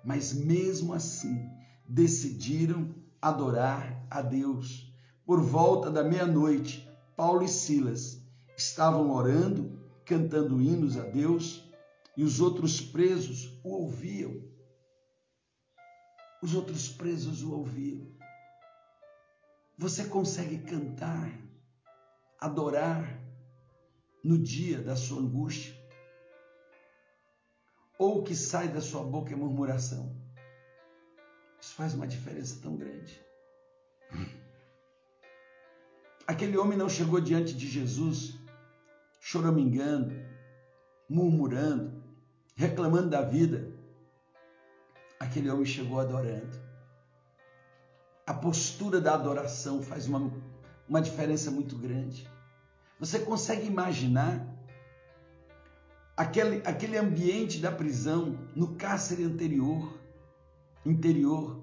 [0.04, 1.48] mas mesmo assim
[1.88, 4.92] decidiram adorar a Deus.
[5.24, 8.20] Por volta da meia-noite, Paulo e Silas
[8.56, 11.64] estavam orando, cantando hinos a Deus,
[12.16, 14.42] e os outros presos o ouviam.
[16.42, 18.06] Os outros presos o ouviam.
[19.78, 21.32] Você consegue cantar,
[22.40, 23.20] adorar
[24.22, 25.71] no dia da sua angústia?
[28.02, 30.12] Ou o que sai da sua boca é murmuração.
[31.60, 33.24] Isso faz uma diferença tão grande.
[36.26, 38.36] Aquele homem não chegou diante de Jesus
[39.20, 40.12] choramingando,
[41.08, 42.02] murmurando,
[42.56, 43.72] reclamando da vida.
[45.20, 46.60] Aquele homem chegou adorando.
[48.26, 50.28] A postura da adoração faz uma,
[50.88, 52.28] uma diferença muito grande.
[52.98, 54.44] Você consegue imaginar
[56.16, 59.98] aquele, aquele ambiente da prisão, no cárcere anterior,
[60.84, 61.62] interior.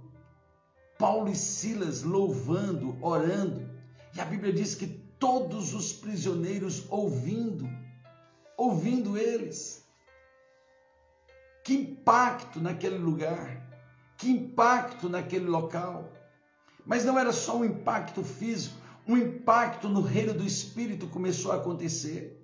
[0.97, 3.69] Paulo e Silas louvando, orando,
[4.15, 7.69] e a Bíblia diz que todos os prisioneiros ouvindo,
[8.57, 9.85] ouvindo eles.
[11.63, 13.65] Que impacto naquele lugar,
[14.17, 16.11] que impacto naquele local.
[16.85, 18.75] Mas não era só um impacto físico,
[19.07, 22.38] um impacto no reino do espírito começou a acontecer.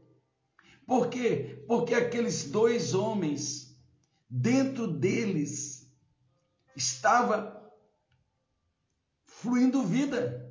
[0.85, 1.63] Por quê?
[1.67, 3.75] Porque aqueles dois homens,
[4.29, 5.89] dentro deles,
[6.75, 7.71] estava
[9.25, 10.45] fluindo vida.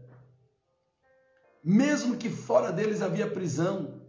[1.62, 4.02] Mesmo que fora deles havia prisão,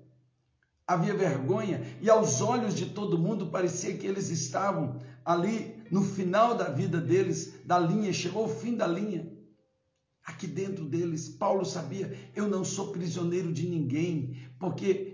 [0.85, 6.55] havia vergonha, e aos olhos de todo mundo parecia que eles estavam ali no final
[6.55, 9.31] da vida deles, da linha, chegou o fim da linha.
[10.23, 15.04] Aqui dentro deles, Paulo sabia: eu não sou prisioneiro de ninguém, porque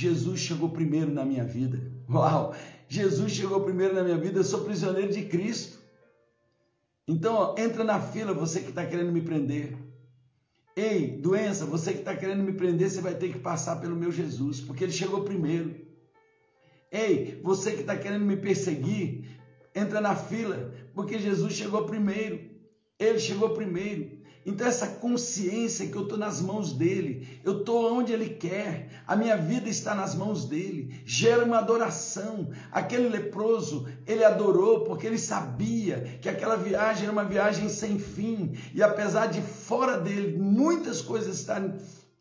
[0.00, 1.78] Jesus chegou primeiro na minha vida.
[2.08, 2.54] Uau!
[2.88, 5.78] Jesus chegou primeiro na minha vida, eu sou prisioneiro de Cristo.
[7.06, 9.76] Então, ó, entra na fila, você que está querendo me prender.
[10.74, 14.10] Ei, doença, você que está querendo me prender, você vai ter que passar pelo meu
[14.10, 15.74] Jesus, porque ele chegou primeiro.
[16.90, 19.28] Ei, você que está querendo me perseguir,
[19.74, 22.40] entra na fila, porque Jesus chegou primeiro.
[22.98, 24.19] Ele chegou primeiro.
[24.44, 29.14] Então, essa consciência que eu estou nas mãos dele, eu estou onde ele quer, a
[29.14, 32.50] minha vida está nas mãos dele, gera uma adoração.
[32.72, 38.52] Aquele leproso, ele adorou porque ele sabia que aquela viagem era uma viagem sem fim,
[38.74, 41.74] e apesar de fora dele muitas coisas estarem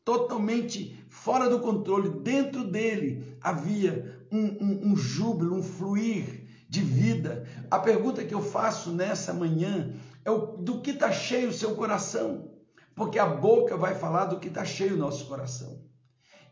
[0.03, 7.45] totalmente fora do controle, dentro dele havia um, um, um júbilo, um fluir de vida.
[7.71, 9.93] A pergunta que eu faço nessa manhã
[10.25, 12.51] é o, do que está cheio o seu coração,
[12.95, 15.81] porque a boca vai falar do que está cheio o nosso coração.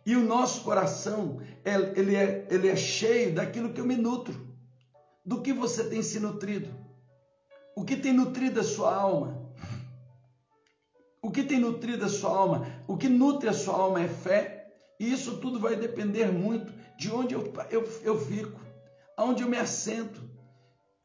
[0.06, 4.48] E o nosso coração, ele é, ele é cheio daquilo que eu me nutro,
[5.26, 6.74] do que você tem se nutrido,
[7.76, 9.46] o que tem nutrido a sua alma.
[11.22, 14.72] O que tem nutrido a sua alma, o que nutre a sua alma é fé,
[15.00, 18.60] e isso tudo vai depender muito de onde eu, eu, eu fico,
[19.16, 20.27] aonde eu me assento,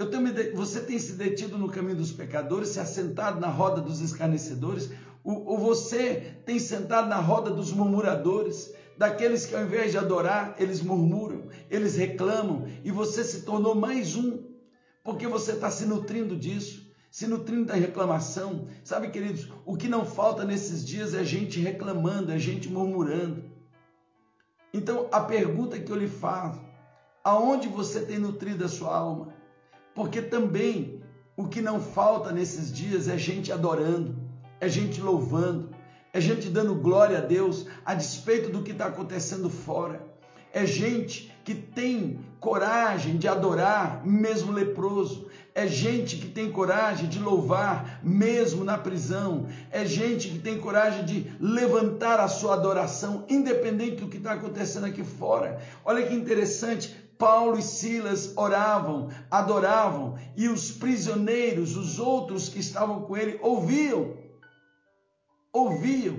[0.03, 4.01] eu tenho, você tem se detido no caminho dos pecadores, se assentado na roda dos
[4.01, 4.91] escarnecedores,
[5.23, 10.55] ou, ou você tem sentado na roda dos murmuradores, daqueles que ao invés de adorar,
[10.59, 14.43] eles murmuram, eles reclamam, e você se tornou mais um,
[15.05, 18.67] porque você está se nutrindo disso, se nutrindo da reclamação.
[18.83, 23.45] Sabe, queridos, o que não falta nesses dias é gente reclamando, é gente murmurando.
[24.73, 26.61] Então, a pergunta que eu lhe faço,
[27.23, 29.32] aonde você tem nutrido a sua alma?
[29.95, 31.03] Porque também
[31.37, 34.17] o que não falta nesses dias é gente adorando,
[34.61, 35.71] é gente louvando,
[36.13, 40.13] é gente dando glória a Deus a despeito do que está acontecendo fora.
[40.53, 45.29] É gente que tem coragem de adorar, mesmo leproso.
[45.55, 49.47] É gente que tem coragem de louvar, mesmo na prisão.
[49.71, 54.85] É gente que tem coragem de levantar a sua adoração, independente do que está acontecendo
[54.85, 55.61] aqui fora.
[55.85, 56.95] Olha que interessante.
[57.23, 64.17] Paulo e Silas oravam, adoravam, e os prisioneiros, os outros que estavam com ele, ouviam.
[65.53, 66.17] Ouviam.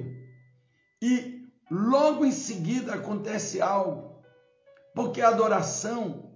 [1.02, 4.24] E logo em seguida acontece algo,
[4.96, 6.32] porque a adoração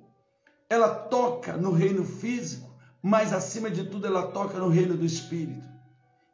[0.70, 2.70] ela toca no reino físico,
[3.02, 5.66] mas acima de tudo ela toca no reino do espírito.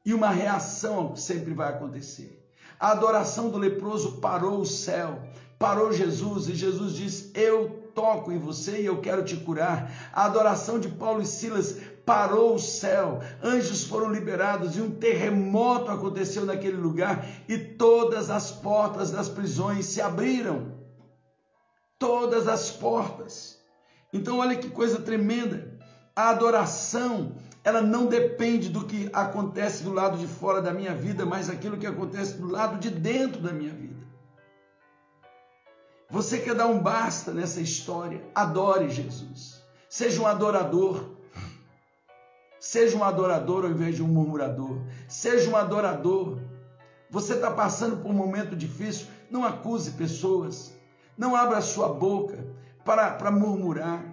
[0.04, 2.44] E uma reação sempre vai acontecer.
[2.80, 5.22] A adoração do leproso parou o céu,
[5.60, 9.92] parou Jesus, e Jesus diz: Eu toco em você e eu quero te curar.
[10.12, 15.90] A adoração de Paulo e Silas parou o céu, anjos foram liberados e um terremoto
[15.90, 20.74] aconteceu naquele lugar e todas as portas das prisões se abriram.
[21.98, 23.58] Todas as portas.
[24.12, 25.74] Então, olha que coisa tremenda.
[26.16, 31.26] A adoração, ela não depende do que acontece do lado de fora da minha vida,
[31.26, 33.93] mas aquilo que acontece do lado de dentro da minha vida.
[36.14, 38.24] Você quer dar um basta nessa história?
[38.36, 39.64] Adore Jesus.
[39.90, 41.10] Seja um adorador.
[42.60, 44.78] Seja um adorador ao invés de um murmurador.
[45.08, 46.38] Seja um adorador.
[47.10, 49.08] Você está passando por um momento difícil?
[49.28, 50.72] Não acuse pessoas.
[51.18, 52.46] Não abra sua boca
[52.86, 54.06] para, para murmurar.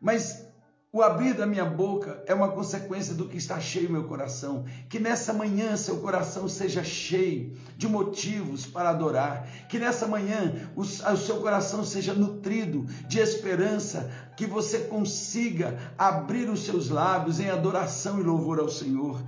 [0.00, 0.44] Mas
[0.90, 4.64] o abrir da minha boca é uma consequência do que está cheio meu coração.
[4.88, 9.46] Que nessa manhã seu coração seja cheio de motivos para adorar.
[9.68, 14.10] Que nessa manhã o, o seu coração seja nutrido de esperança.
[14.34, 19.22] Que você consiga abrir os seus lábios em adoração e louvor ao Senhor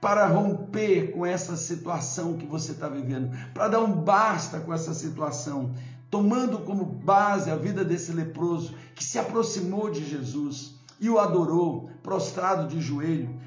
[0.00, 4.92] para romper com essa situação que você está vivendo, para dar um basta com essa
[4.92, 5.72] situação,
[6.10, 10.73] tomando como base a vida desse leproso que se aproximou de Jesus
[11.04, 13.38] e o adorou, prostrado de joelho.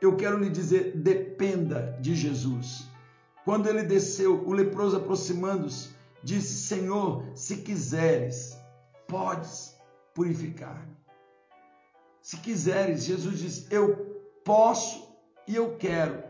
[0.00, 2.88] Eu quero lhe dizer: dependa de Jesus.
[3.44, 5.90] Quando ele desceu, o leproso aproximando-se,
[6.22, 8.58] disse: Senhor, se quiseres,
[9.06, 9.76] podes
[10.14, 10.96] purificar-me.
[12.22, 15.06] Se quiseres, Jesus disse: Eu posso
[15.46, 16.24] e eu quero.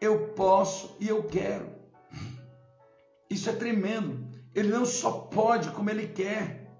[0.00, 1.68] eu posso e eu quero.
[3.28, 4.26] Isso é tremendo.
[4.54, 6.70] Ele não só pode como ele quer.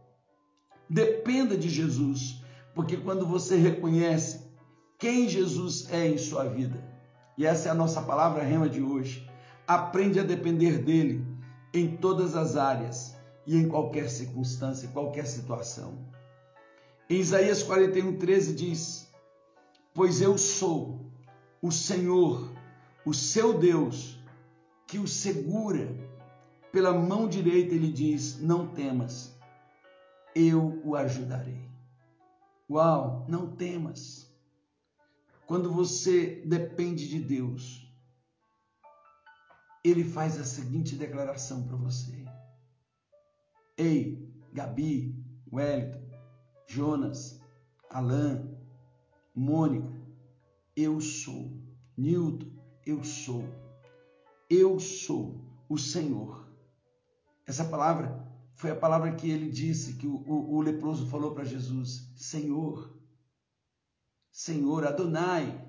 [0.88, 2.43] Dependa de Jesus,
[2.74, 4.44] porque quando você reconhece
[4.98, 6.82] quem Jesus é em sua vida,
[7.36, 9.28] e essa é a nossa palavra rema de hoje,
[9.66, 11.26] aprende a depender dele
[11.72, 13.16] em todas as áreas
[13.46, 15.98] e em qualquer circunstância, qualquer situação.
[17.08, 19.12] Em Isaías 41, 13 diz:
[19.92, 21.00] Pois eu sou
[21.60, 22.52] o Senhor,
[23.04, 24.18] o seu Deus,
[24.86, 25.94] que o segura
[26.72, 29.38] pela mão direita, ele diz: Não temas,
[30.34, 31.73] eu o ajudarei.
[32.68, 34.32] Uau, não temas.
[35.46, 37.84] Quando você depende de Deus,
[39.84, 42.24] ele faz a seguinte declaração para você:
[43.76, 45.14] Ei, Gabi,
[45.52, 46.02] Wellington,
[46.66, 47.38] Jonas,
[47.90, 48.56] Alain,
[49.34, 49.92] Mônica,
[50.74, 51.52] eu sou.
[51.96, 52.50] Nilton,
[52.86, 53.44] eu sou.
[54.48, 56.48] Eu sou o Senhor.
[57.46, 61.44] Essa palavra foi a palavra que ele disse, que o, o, o leproso falou para
[61.44, 62.96] Jesus: Senhor,
[64.30, 65.64] Senhor Adonai,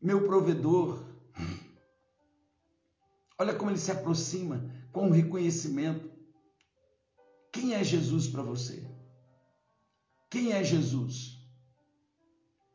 [0.00, 1.04] meu provedor.
[3.38, 6.10] Olha como ele se aproxima com um reconhecimento.
[7.52, 8.86] Quem é Jesus para você?
[10.30, 11.38] Quem é Jesus?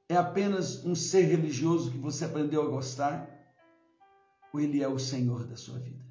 [0.10, 3.30] É apenas um ser religioso que você aprendeu a gostar?
[4.54, 6.04] Ou ele é o Senhor da sua vida?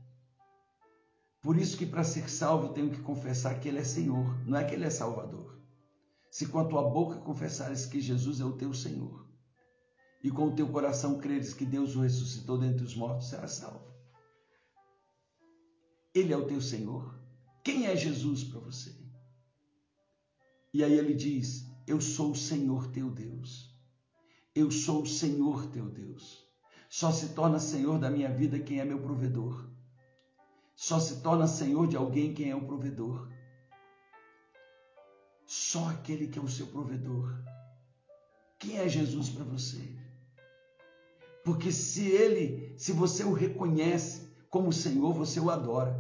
[1.41, 4.65] Por isso que para ser salvo tenho que confessar que ele é Senhor, não é
[4.65, 5.52] que ele é Salvador.
[6.33, 9.29] Se com a tua boca confessares que Jesus é o teu Senhor
[10.25, 13.93] e com o teu coração creres que Deus o ressuscitou dentre os mortos, serás salvo.
[16.15, 17.21] Ele é o teu Senhor.
[17.63, 18.99] Quem é Jesus para você?
[20.73, 23.71] E aí ele diz: Eu sou o Senhor teu Deus.
[24.55, 26.49] Eu sou o Senhor teu Deus.
[26.89, 29.71] Só se torna Senhor da minha vida quem é meu provedor.
[30.75, 33.32] Só se torna Senhor de alguém quem é o provedor.
[35.55, 37.31] Só aquele que é o seu provedor.
[38.59, 39.87] Quem é Jesus para você?
[41.45, 45.95] Porque se ele, se você o reconhece como Senhor, você o adora.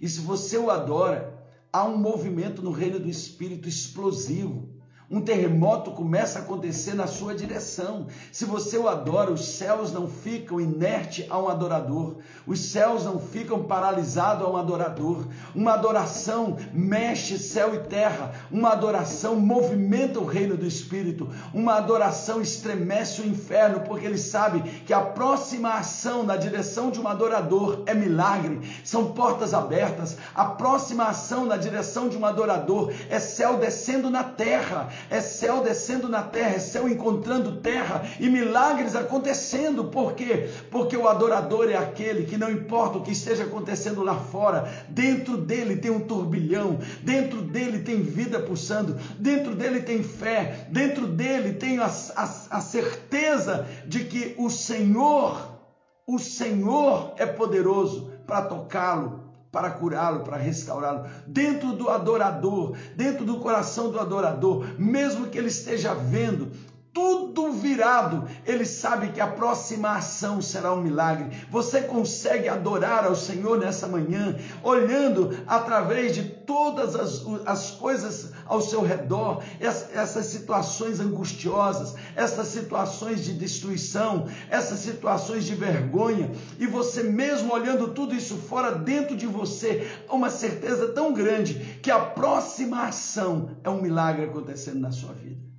[0.00, 1.40] E se você o adora,
[1.72, 4.69] há um movimento no reino do Espírito explosivo.
[5.12, 8.06] Um terremoto começa a acontecer na sua direção.
[8.30, 12.18] Se você o adora, os céus não ficam inertes a um adorador.
[12.46, 15.26] Os céus não ficam paralisados a um adorador.
[15.52, 18.30] Uma adoração mexe céu e terra.
[18.52, 21.28] Uma adoração movimenta o reino do Espírito.
[21.52, 27.00] Uma adoração estremece o inferno, porque ele sabe que a próxima ação na direção de
[27.00, 28.60] um adorador é milagre.
[28.84, 30.16] São portas abertas.
[30.36, 35.62] A próxima ação na direção de um adorador é céu descendo na terra é céu
[35.62, 39.84] descendo na terra, é céu encontrando terra e milagres acontecendo.
[39.84, 40.48] Por quê?
[40.70, 45.36] Porque o adorador é aquele que não importa o que esteja acontecendo lá fora, dentro
[45.36, 51.54] dele tem um turbilhão, dentro dele tem vida pulsando, dentro dele tem fé, dentro dele
[51.54, 55.58] tem a, a, a certeza de que o Senhor,
[56.06, 61.06] o Senhor é poderoso para tocá-lo, para curá-lo, para restaurá-lo.
[61.26, 66.52] Dentro do adorador, dentro do coração do adorador, mesmo que ele esteja vendo
[66.92, 71.30] tudo virado, ele sabe que a próxima ação será um milagre.
[71.48, 78.60] Você consegue adorar ao Senhor nessa manhã, olhando através de todas as, as coisas ao
[78.60, 87.04] seu redor, essas situações angustiosas, essas situações de destruição, essas situações de vergonha, e você
[87.04, 92.88] mesmo olhando tudo isso fora dentro de você, uma certeza tão grande que a próxima
[92.88, 95.49] ação é um milagre acontecendo na sua vida.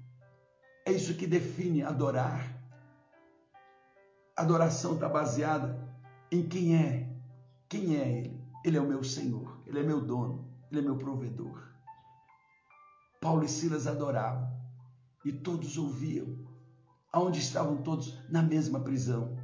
[0.86, 2.60] É isso que define adorar.
[4.36, 5.80] Adoração está baseada
[6.32, 7.10] em quem é.
[7.70, 8.42] Quem é Ele?
[8.66, 11.72] Ele é o meu Senhor, Ele é meu dono, Ele é meu provedor.
[13.20, 14.50] Paulo e Silas adoravam
[15.24, 16.36] e todos ouviam.
[17.14, 18.18] Aonde estavam todos?
[18.30, 19.38] Na mesma prisão.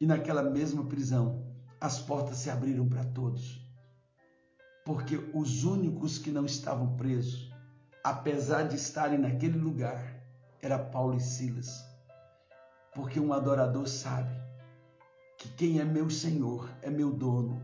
[0.00, 1.44] E naquela mesma prisão,
[1.80, 3.66] as portas se abriram para todos.
[4.84, 7.52] Porque os únicos que não estavam presos,
[8.04, 10.21] apesar de estarem naquele lugar,
[10.62, 11.84] era Paulo e Silas.
[12.94, 14.30] Porque um adorador sabe
[15.36, 17.60] que quem é meu Senhor é meu dono.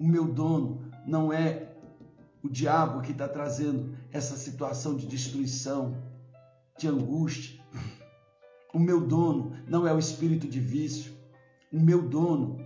[0.00, 1.72] O meu dono não é
[2.42, 5.96] o diabo que está trazendo essa situação de destruição,
[6.76, 7.62] de angústia.
[8.72, 11.14] O meu dono não é o espírito de vício.
[11.72, 12.58] O meu dono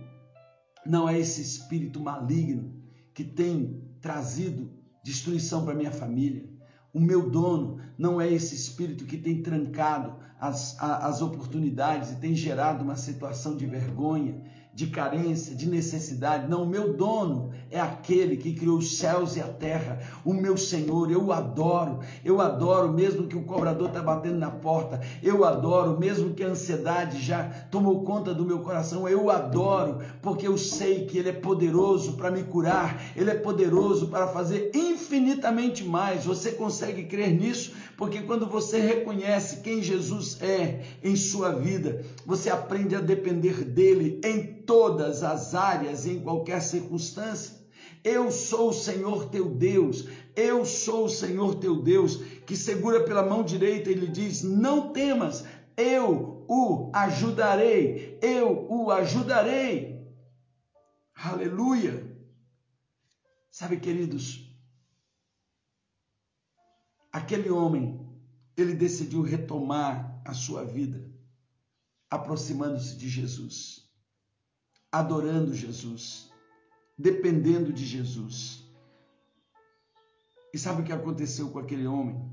[0.83, 2.81] não é esse espírito maligno
[3.13, 4.71] que tem trazido
[5.03, 6.48] destruição para minha família.
[6.93, 12.33] O meu dono não é esse espírito que tem trancado as, as oportunidades e tem
[12.33, 14.41] gerado uma situação de vergonha,
[14.79, 16.49] de carência, de necessidade.
[16.49, 20.55] Não, o meu dono é aquele que criou os céus e a terra, o meu
[20.55, 21.11] Senhor.
[21.11, 25.99] Eu o adoro, eu adoro, mesmo que o cobrador está batendo na porta, eu adoro,
[25.99, 31.05] mesmo que a ansiedade já tomou conta do meu coração, eu adoro, porque eu sei
[31.05, 36.23] que Ele é poderoso para me curar, Ele é poderoso para fazer infinitamente mais.
[36.23, 37.73] Você consegue crer nisso?
[37.99, 44.21] Porque quando você reconhece quem Jesus é em sua vida, você aprende a depender dele
[44.23, 47.59] em todas as áreas, em qualquer circunstância.
[48.01, 53.21] Eu sou o Senhor teu Deus, eu sou o Senhor teu Deus, que segura pela
[53.21, 55.43] mão direita e lhe diz: Não temas,
[55.75, 60.07] eu o ajudarei, eu o ajudarei.
[61.13, 62.01] Aleluia.
[63.51, 64.48] Sabe, queridos,
[67.19, 67.99] aquele homem,
[68.57, 71.09] ele decidiu retomar a sua vida,
[72.09, 73.89] aproximando-se de Jesus
[74.91, 76.31] adorando Jesus,
[76.97, 78.67] dependendo de Jesus.
[80.53, 82.27] E sabe o que aconteceu com aquele homem?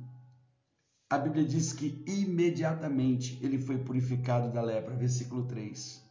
[1.09, 6.03] A Bíblia diz que imediatamente ele foi purificado da lepra, versículo 3.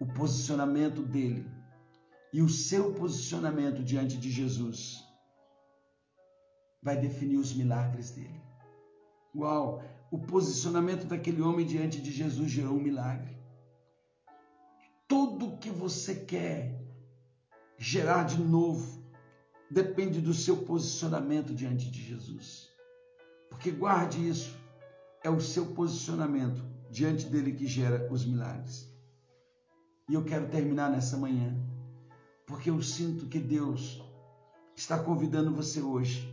[0.00, 1.48] O posicionamento dele
[2.32, 5.04] e o seu posicionamento diante de Jesus
[6.82, 8.40] vai definir os milagres dele.
[9.34, 9.82] Uau!
[10.10, 13.40] O posicionamento daquele homem diante de Jesus gerou um milagre
[15.10, 16.80] tudo que você quer
[17.76, 19.02] gerar de novo
[19.68, 22.70] depende do seu posicionamento diante de Jesus.
[23.48, 24.56] Porque guarde isso,
[25.24, 28.88] é o seu posicionamento diante dele que gera os milagres.
[30.08, 31.56] E eu quero terminar nessa manhã,
[32.46, 34.00] porque eu sinto que Deus
[34.76, 36.32] está convidando você hoje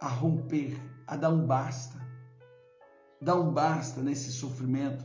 [0.00, 2.00] a romper, a dar um basta,
[3.20, 5.04] dar um basta nesse sofrimento,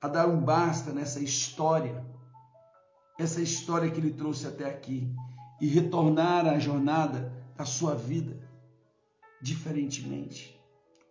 [0.00, 2.04] a dar um basta nessa história,
[3.18, 5.14] essa história que ele trouxe até aqui,
[5.60, 8.36] e retornar à jornada da sua vida
[9.40, 10.60] diferentemente.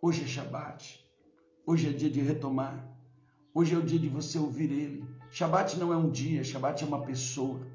[0.01, 1.03] Hoje é Shabat,
[1.65, 2.85] hoje é dia de retomar,
[3.53, 5.07] hoje é o dia de você ouvir ele.
[5.31, 7.65] Shabat não é um dia, Shabat é uma pessoa.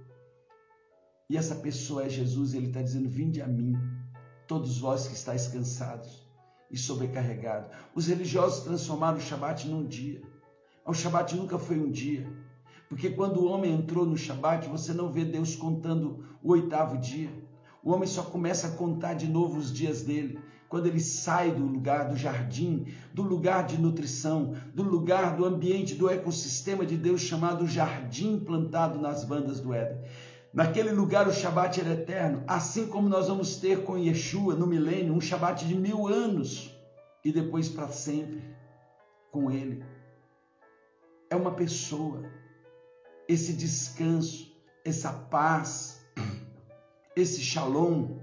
[1.28, 3.74] E essa pessoa é Jesus, ele está dizendo: Vinde a mim,
[4.51, 6.26] todos vós que estáis cansados
[6.68, 7.70] e sobrecarregados.
[7.94, 10.20] Os religiosos transformaram o Shabat num dia.
[10.84, 12.28] O Shabat nunca foi um dia.
[12.88, 17.30] Porque quando o homem entrou no Shabat, você não vê Deus contando o oitavo dia.
[17.80, 20.40] O homem só começa a contar de novo os dias dele.
[20.68, 25.94] Quando ele sai do lugar do jardim, do lugar de nutrição, do lugar do ambiente,
[25.94, 30.03] do ecossistema de Deus chamado jardim plantado nas bandas do Éden.
[30.53, 35.14] Naquele lugar o Shabat era eterno, assim como nós vamos ter com Yeshua no milênio,
[35.14, 36.74] um Shabat de mil anos
[37.24, 38.42] e depois para sempre
[39.30, 39.84] com ele
[41.30, 42.24] é uma pessoa.
[43.28, 44.53] Esse descanso,
[44.84, 46.05] essa paz,
[47.14, 48.18] esse shalom,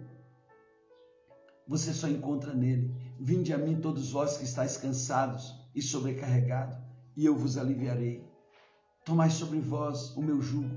[1.66, 2.94] você só encontra nele.
[3.18, 6.78] Vinde a mim todos vós que estáis cansados e sobrecarregados,
[7.16, 8.24] e eu vos aliviarei.
[9.06, 10.76] Tomai sobre vós o meu jugo,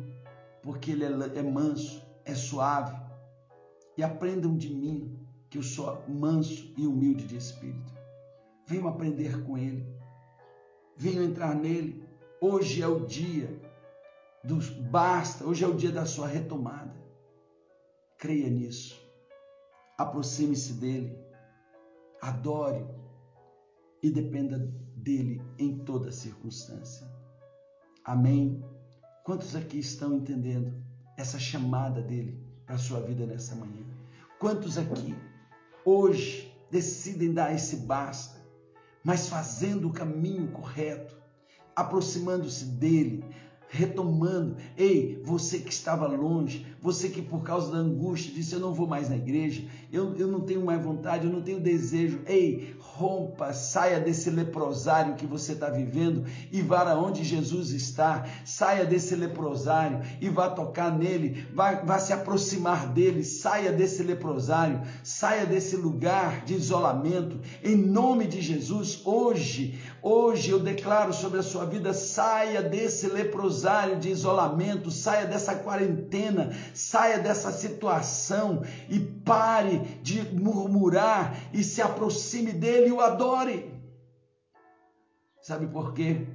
[0.63, 2.97] porque ele é, é manso, é suave.
[3.97, 7.93] E aprendam de mim, que eu sou manso e humilde de espírito.
[8.67, 9.87] Venham aprender com ele.
[10.97, 13.55] Venham entrar nele Hoje é o dia
[14.43, 16.97] dos basta, hoje é o dia da sua retomada.
[18.17, 18.99] Creia nisso.
[19.99, 21.15] Aproxime-se dele.
[22.23, 22.87] Adore
[24.03, 24.59] e dependa
[24.97, 27.07] dele em toda circunstância.
[28.03, 28.65] Amém.
[29.31, 30.75] Quantos aqui estão entendendo
[31.17, 33.85] essa chamada dele para a sua vida nessa manhã?
[34.41, 35.15] Quantos aqui
[35.85, 38.41] hoje decidem dar esse basta,
[39.05, 41.17] mas fazendo o caminho correto?
[41.77, 43.25] aproximando-se dele,
[43.69, 44.57] retomando.
[44.77, 48.87] Ei, você que estava longe, você que por causa da angústia disse: Eu não vou
[48.87, 49.63] mais na igreja,
[49.93, 52.21] eu, eu não tenho mais vontade, eu não tenho desejo.
[52.27, 58.27] Ei, rompa, saia desse leprosário que você está vivendo e vá aonde Jesus está.
[58.45, 63.25] Saia desse leprosário e vá tocar nele, vá, vá se aproximar dele.
[63.25, 67.41] Saia desse leprosário, saia desse lugar de isolamento.
[67.63, 73.99] Em nome de Jesus, hoje, hoje eu declaro sobre a sua vida: saia desse leprosário
[73.99, 82.53] de isolamento, saia dessa quarentena, saia dessa situação e pare de murmurar e se aproxime
[82.53, 83.73] dele e o adore.
[85.41, 86.27] Sabe por quê?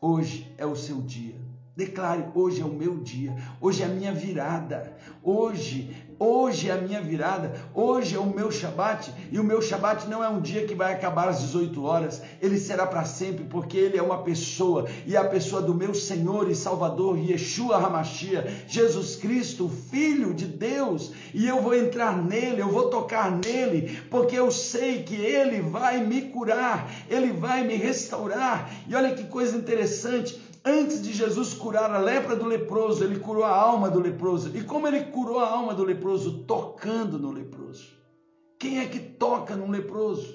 [0.00, 1.34] Hoje é o seu dia.
[1.76, 6.78] Declare: hoje é o meu dia, hoje é a minha virada, hoje Hoje é a
[6.78, 10.66] minha virada, hoje é o meu Shabat, e o meu Shabat não é um dia
[10.66, 14.86] que vai acabar às 18 horas, ele será para sempre, porque ele é uma pessoa,
[15.04, 20.46] e é a pessoa do meu Senhor e Salvador, Yeshua Hamashia, Jesus Cristo, Filho de
[20.46, 25.60] Deus, e eu vou entrar nele, eu vou tocar nele, porque eu sei que ele
[25.60, 28.70] vai me curar, ele vai me restaurar.
[28.88, 33.44] E olha que coisa interessante, Antes de Jesus curar a lepra do leproso, ele curou
[33.44, 34.50] a alma do leproso.
[34.56, 36.38] E como ele curou a alma do leproso?
[36.38, 37.86] Tocando no leproso.
[38.58, 40.34] Quem é que toca num leproso?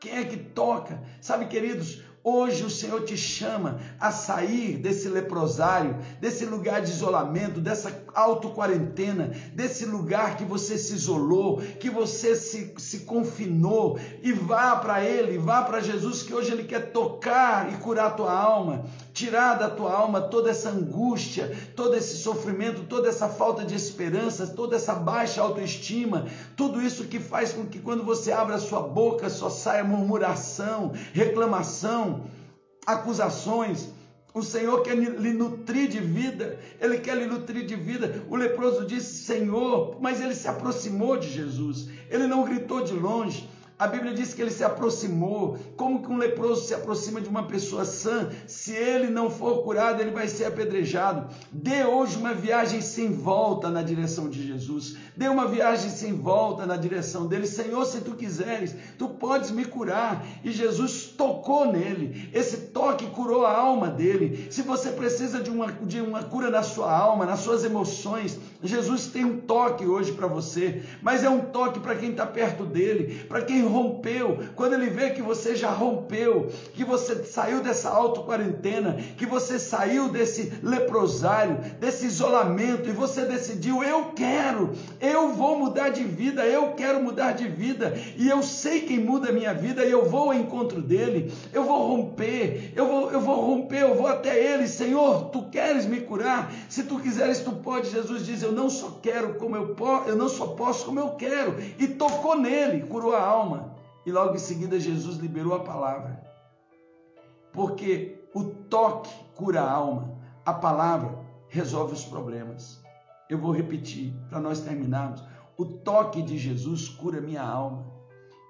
[0.00, 1.00] Quem é que toca?
[1.20, 7.60] Sabe, queridos, Hoje o Senhor te chama a sair desse leprosário, desse lugar de isolamento,
[7.60, 14.76] dessa auto-quarentena, desse lugar que você se isolou, que você se, se confinou, e vá
[14.76, 18.84] para Ele, vá para Jesus, que hoje Ele quer tocar e curar a tua alma,
[19.12, 24.46] tirar da tua alma toda essa angústia, todo esse sofrimento, toda essa falta de esperança,
[24.46, 28.80] toda essa baixa autoestima, tudo isso que faz com que quando você abre a sua
[28.80, 32.22] boca só saia murmuração, reclamação,
[32.86, 33.88] acusações.
[34.34, 38.22] O Senhor quer lhe nutrir de vida, Ele quer lhe nutrir de vida.
[38.28, 43.48] O leproso disse, Senhor, mas ele se aproximou de Jesus, ele não gritou de longe,
[43.78, 45.56] a Bíblia diz que ele se aproximou.
[45.76, 48.28] Como que um leproso se aproxima de uma pessoa sã?
[48.44, 51.32] Se ele não for curado, ele vai ser apedrejado.
[51.52, 54.96] Dê hoje uma viagem sem volta na direção de Jesus.
[55.16, 57.46] Dê uma viagem sem volta na direção dele.
[57.46, 60.26] Senhor, se tu quiseres, tu podes me curar.
[60.42, 62.28] E Jesus tocou nele.
[62.34, 64.48] Esse toque curou a alma dele.
[64.50, 69.06] Se você precisa de uma, de uma cura na sua alma, nas suas emoções, Jesus
[69.06, 70.82] tem um toque hoje para você.
[71.00, 75.10] Mas é um toque para quem está perto dele, para quem rompeu, quando ele vê
[75.10, 82.06] que você já rompeu, que você saiu dessa auto-quarentena, que você saiu desse leprosário, desse
[82.06, 87.46] isolamento, e você decidiu: eu quero, eu vou mudar de vida, eu quero mudar de
[87.48, 91.32] vida, e eu sei quem muda a minha vida, e eu vou ao encontro dele,
[91.52, 95.86] eu vou romper, eu vou, eu vou romper, eu vou até ele, Senhor, tu queres
[95.86, 96.52] me curar?
[96.68, 97.90] Se tu quiseres, tu pode.
[97.90, 101.10] Jesus diz: Eu não só quero como eu posso, eu não só posso como eu
[101.10, 103.57] quero, e tocou nele, curou a alma.
[104.08, 106.18] E logo em seguida Jesus liberou a palavra.
[107.52, 111.14] Porque o toque cura a alma, a palavra
[111.46, 112.82] resolve os problemas.
[113.28, 115.22] Eu vou repetir para nós terminarmos.
[115.58, 117.84] O toque de Jesus cura minha alma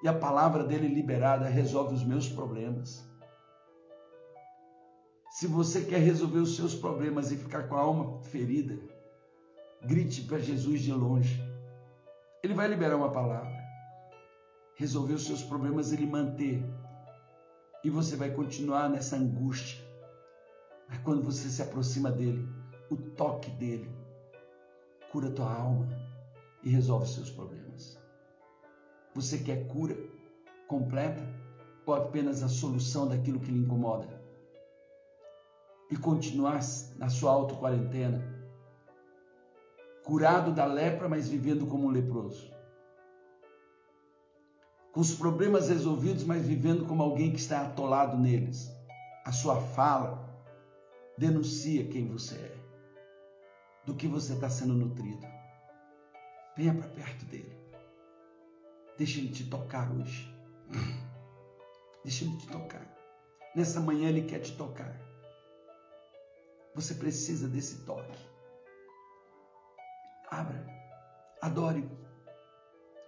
[0.00, 3.04] e a palavra dele liberada resolve os meus problemas.
[5.28, 8.78] Se você quer resolver os seus problemas e ficar com a alma ferida,
[9.82, 11.42] grite para Jesus de longe.
[12.44, 13.57] Ele vai liberar uma palavra
[14.78, 16.64] resolver os seus problemas, ele manter.
[17.82, 19.84] E você vai continuar nessa angústia.
[20.88, 22.48] Mas quando você se aproxima dele,
[22.88, 23.90] o toque dele
[25.10, 25.88] cura tua alma
[26.62, 27.98] e resolve os seus problemas.
[29.16, 29.96] Você quer cura
[30.68, 31.26] completa
[31.84, 34.22] ou apenas a solução daquilo que lhe incomoda?
[35.90, 36.60] E continuar
[36.96, 38.22] na sua auto-quarentena,
[40.04, 42.57] curado da lepra, mas vivendo como um leproso
[44.98, 48.68] com os problemas resolvidos, mas vivendo como alguém que está atolado neles.
[49.24, 50.28] A sua fala
[51.16, 52.58] denuncia quem você é,
[53.86, 55.24] do que você está sendo nutrido.
[56.56, 57.56] Venha para perto dele.
[58.96, 60.36] Deixa ele te tocar hoje.
[62.02, 62.84] Deixa ele te tocar.
[63.54, 65.00] Nessa manhã ele quer te tocar.
[66.74, 68.18] Você precisa desse toque.
[70.28, 70.66] Abra,
[71.40, 71.88] adore,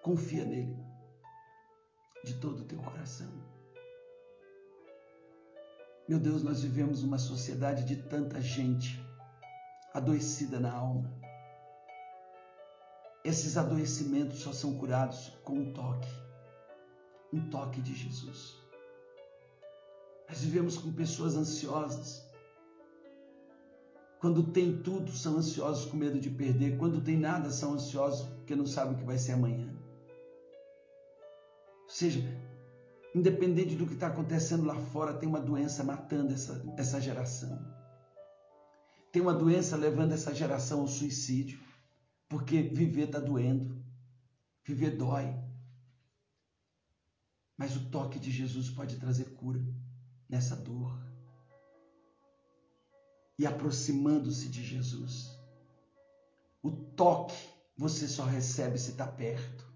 [0.03, 0.90] confia nele
[2.23, 3.31] de todo o teu coração.
[6.09, 9.01] Meu Deus, nós vivemos uma sociedade de tanta gente
[9.95, 11.09] adoecida na alma.
[13.25, 16.09] Esses adoecimentos só são curados com um toque,
[17.33, 18.59] um toque de Jesus.
[20.29, 22.29] Nós vivemos com pessoas ansiosas.
[24.19, 26.77] Quando tem tudo, são ansiosos com medo de perder.
[26.77, 29.70] Quando tem nada, são ansiosos porque não sabem o que vai ser amanhã
[31.91, 32.21] seja,
[33.15, 37.59] independente do que está acontecendo lá fora, tem uma doença matando essa, essa geração.
[39.13, 41.61] Tem uma doença levando essa geração ao suicídio,
[42.29, 43.85] porque viver está doendo,
[44.65, 45.35] viver dói.
[47.57, 49.61] Mas o toque de Jesus pode trazer cura
[50.29, 50.97] nessa dor.
[53.37, 55.37] E aproximando-se de Jesus,
[56.63, 57.37] o toque
[57.77, 59.70] você só recebe se está perto.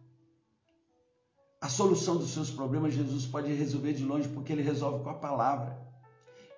[1.64, 5.14] A solução dos seus problemas Jesus pode resolver de longe porque ele resolve com a
[5.14, 5.80] palavra.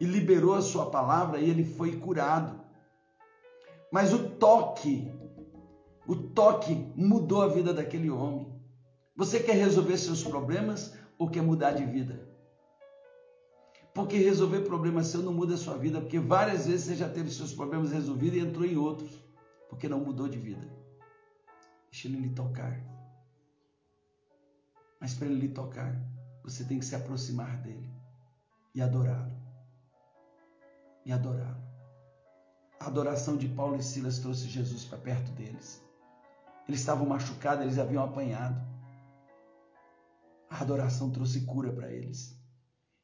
[0.00, 2.60] E liberou a sua palavra e ele foi curado.
[3.92, 5.08] Mas o toque
[6.08, 8.52] O toque mudou a vida daquele homem.
[9.14, 12.28] Você quer resolver seus problemas ou quer mudar de vida?
[13.94, 17.30] Porque resolver problema seu não muda a sua vida, porque várias vezes você já teve
[17.30, 19.24] seus problemas resolvidos e entrou em outros,
[19.68, 20.68] porque não mudou de vida.
[21.92, 22.96] Deixa ele lhe tocar.
[25.00, 25.94] Mas para ele lhe tocar,
[26.42, 27.90] você tem que se aproximar dele
[28.74, 29.32] e adorá-lo.
[31.04, 31.64] E adorá-lo.
[32.78, 35.82] A adoração de Paulo e Silas trouxe Jesus para perto deles.
[36.68, 38.60] Eles estavam machucados, eles haviam apanhado.
[40.50, 42.38] A adoração trouxe cura para eles.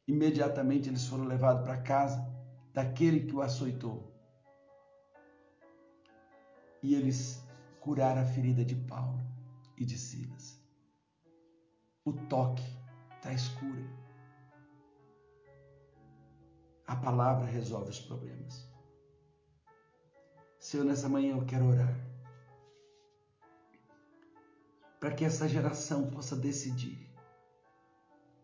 [0.07, 2.27] Imediatamente eles foram levados para casa
[2.73, 4.13] daquele que o açoitou.
[6.83, 7.43] E eles
[7.81, 9.21] curaram a ferida de Paulo
[9.77, 10.62] e de Silas.
[12.05, 12.65] O toque
[13.21, 13.85] traz cura.
[16.87, 18.69] A palavra resolve os problemas.
[20.59, 22.13] Senhor, nessa manhã eu quero orar
[25.03, 27.11] para que essa geração possa decidir.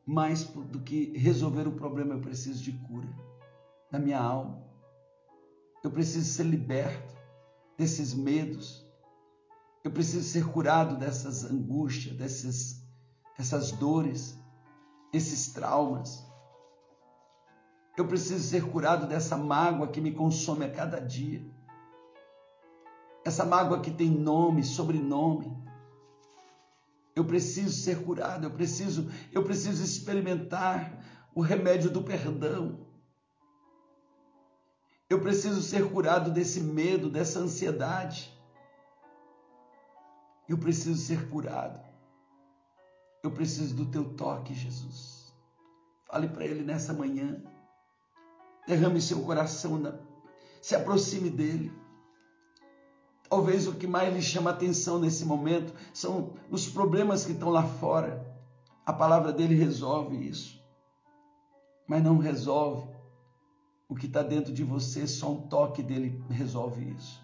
[0.04, 3.09] Mais do que resolver o problema, eu preciso de cura
[3.92, 4.61] na minha alma.
[5.84, 7.14] Eu preciso ser liberto
[7.76, 8.84] desses medos.
[9.84, 12.78] Eu preciso ser curado dessas angústias, dessas,
[13.39, 14.36] dessas dores,
[15.12, 16.26] esses traumas.
[17.97, 21.49] Eu preciso ser curado dessa mágoa que me consome a cada dia.
[23.24, 25.57] Essa mágoa que tem nome, sobrenome.
[27.14, 32.86] Eu preciso ser curado, eu preciso, eu preciso experimentar o remédio do perdão.
[35.11, 38.32] Eu preciso ser curado desse medo, dessa ansiedade.
[40.49, 41.88] Eu preciso ser curado.
[43.22, 45.32] Eu preciso do teu toque, Jesus.
[46.06, 47.42] Fale para ele nessa manhã.
[48.66, 49.98] Derrame seu coração, na...
[50.62, 51.72] se aproxime dele.
[53.28, 57.62] Talvez o que mais lhe chama atenção nesse momento são os problemas que estão lá
[57.62, 58.26] fora.
[58.86, 60.58] A palavra dele resolve isso.
[61.86, 62.88] Mas não resolve
[63.88, 67.20] o que está dentro de você, só um toque dele resolve isso.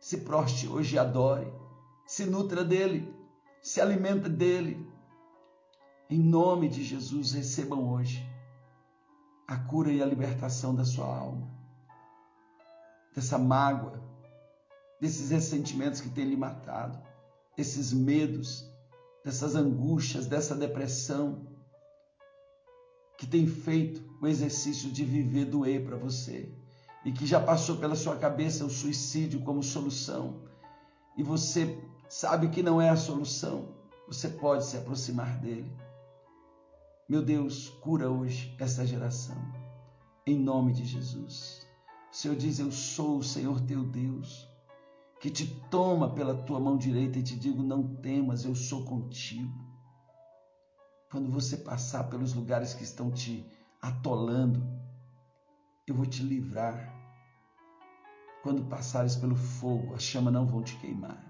[0.00, 1.52] Se proste hoje e adore.
[2.06, 3.12] Se nutra dele.
[3.60, 4.86] Se alimenta dele.
[6.10, 8.26] Em nome de Jesus, recebam hoje
[9.46, 11.48] a cura e a libertação da sua alma.
[13.14, 14.02] Dessa mágoa,
[15.00, 16.98] desses ressentimentos que tem lhe matado,
[17.56, 18.70] desses medos,
[19.24, 21.46] dessas angústias, dessa depressão
[23.18, 26.54] que tem feito o exercício de viver doer para você.
[27.04, 30.42] E que já passou pela sua cabeça o suicídio como solução.
[31.16, 33.74] E você sabe que não é a solução,
[34.06, 35.70] você pode se aproximar dele.
[37.08, 39.36] Meu Deus, cura hoje essa geração,
[40.26, 41.66] em nome de Jesus.
[42.10, 44.48] O Senhor diz: Eu sou o Senhor teu Deus,
[45.20, 49.66] que te toma pela tua mão direita e te digo: Não temas, eu sou contigo.
[51.10, 53.46] Quando você passar pelos lugares que estão te
[53.80, 54.62] atolando,
[55.86, 56.94] eu vou te livrar.
[58.42, 61.27] Quando passares pelo fogo, as chamas não vão te queimar.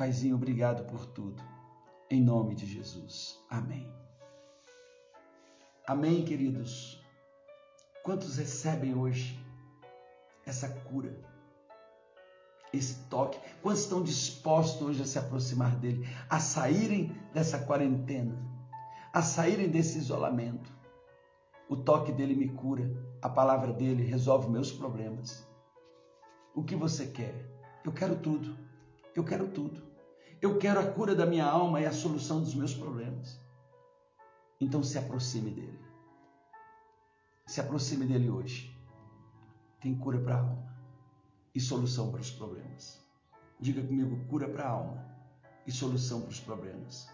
[0.00, 1.42] Paizinho, obrigado por tudo.
[2.08, 3.38] Em nome de Jesus.
[3.50, 3.86] Amém.
[5.86, 7.04] Amém, queridos.
[8.02, 9.38] Quantos recebem hoje
[10.46, 11.22] essa cura,
[12.72, 13.38] esse toque?
[13.60, 18.38] Quantos estão dispostos hoje a se aproximar dele, a saírem dessa quarentena,
[19.12, 20.72] a saírem desse isolamento?
[21.68, 22.90] O toque dele me cura,
[23.20, 25.46] a palavra dele resolve meus problemas.
[26.54, 27.34] O que você quer?
[27.84, 28.56] Eu quero tudo.
[29.14, 29.89] Eu quero tudo.
[30.42, 33.38] Eu quero a cura da minha alma e a solução dos meus problemas.
[34.58, 35.78] Então se aproxime dele.
[37.46, 38.74] Se aproxime dele hoje.
[39.80, 40.74] Tem cura para a alma
[41.54, 43.04] e solução para os problemas.
[43.58, 45.04] Diga comigo: cura para a alma
[45.66, 47.06] e solução para os problemas.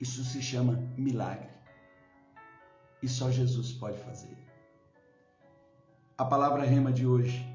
[0.00, 1.52] Isso se chama milagre.
[3.00, 4.36] E só Jesus pode fazer.
[6.18, 7.46] A palavra rema de hoje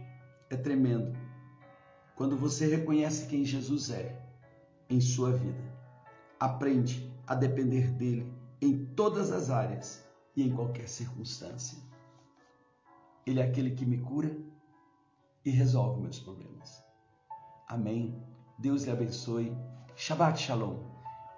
[0.50, 1.18] é tremendo.
[2.16, 4.29] Quando você reconhece quem Jesus é
[4.90, 5.62] em sua vida,
[6.40, 8.32] aprende a depender dele
[8.62, 10.04] em todas as áreas
[10.36, 11.78] e em qualquer circunstância.
[13.26, 14.36] Ele é aquele que me cura
[15.46, 16.84] e resolve meus problemas.
[17.68, 18.20] Amém.
[18.58, 19.56] Deus lhe abençoe.
[19.96, 20.78] Shabbat Shalom.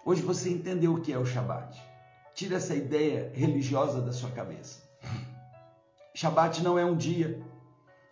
[0.06, 1.80] Hoje você entendeu o que é o Shabbat.
[2.34, 4.82] Tira essa ideia religiosa da sua cabeça.
[6.16, 7.44] Shabbat não é um dia.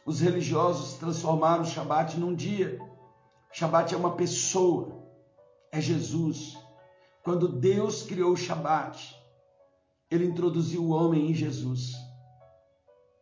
[0.06, 2.80] Os religiosos transformaram o Shabbat num dia.
[3.52, 4.99] Shabbat é uma pessoa.
[5.72, 6.58] É Jesus.
[7.24, 9.16] Quando Deus criou o Shabbat,
[10.10, 11.94] ele introduziu o homem em Jesus.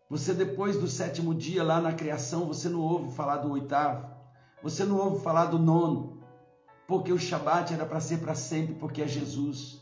[0.09, 4.09] Você, depois do sétimo dia, lá na criação, você não ouve falar do oitavo.
[4.63, 6.21] Você não ouve falar do nono.
[6.87, 9.81] Porque o Shabat era para ser para sempre, porque é Jesus.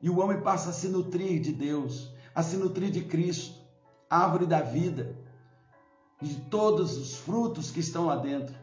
[0.00, 3.58] E o homem passa a se nutrir de Deus, a se nutrir de Cristo,
[4.08, 5.16] árvore da vida,
[6.22, 8.54] de todos os frutos que estão lá dentro.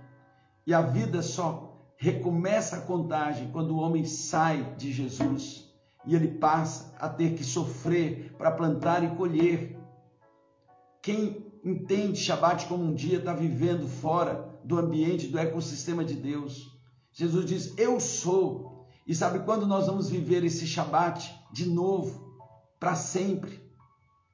[0.66, 1.71] E a vida só
[2.02, 5.72] recomeça a contagem quando o homem sai de Jesus
[6.04, 9.80] e ele passa a ter que sofrer para plantar e colher.
[11.00, 16.76] Quem entende Shabat como um dia está vivendo fora do ambiente, do ecossistema de Deus.
[17.12, 18.88] Jesus diz: Eu sou.
[19.06, 22.36] E sabe quando nós vamos viver esse Shabat de novo,
[22.80, 23.62] para sempre?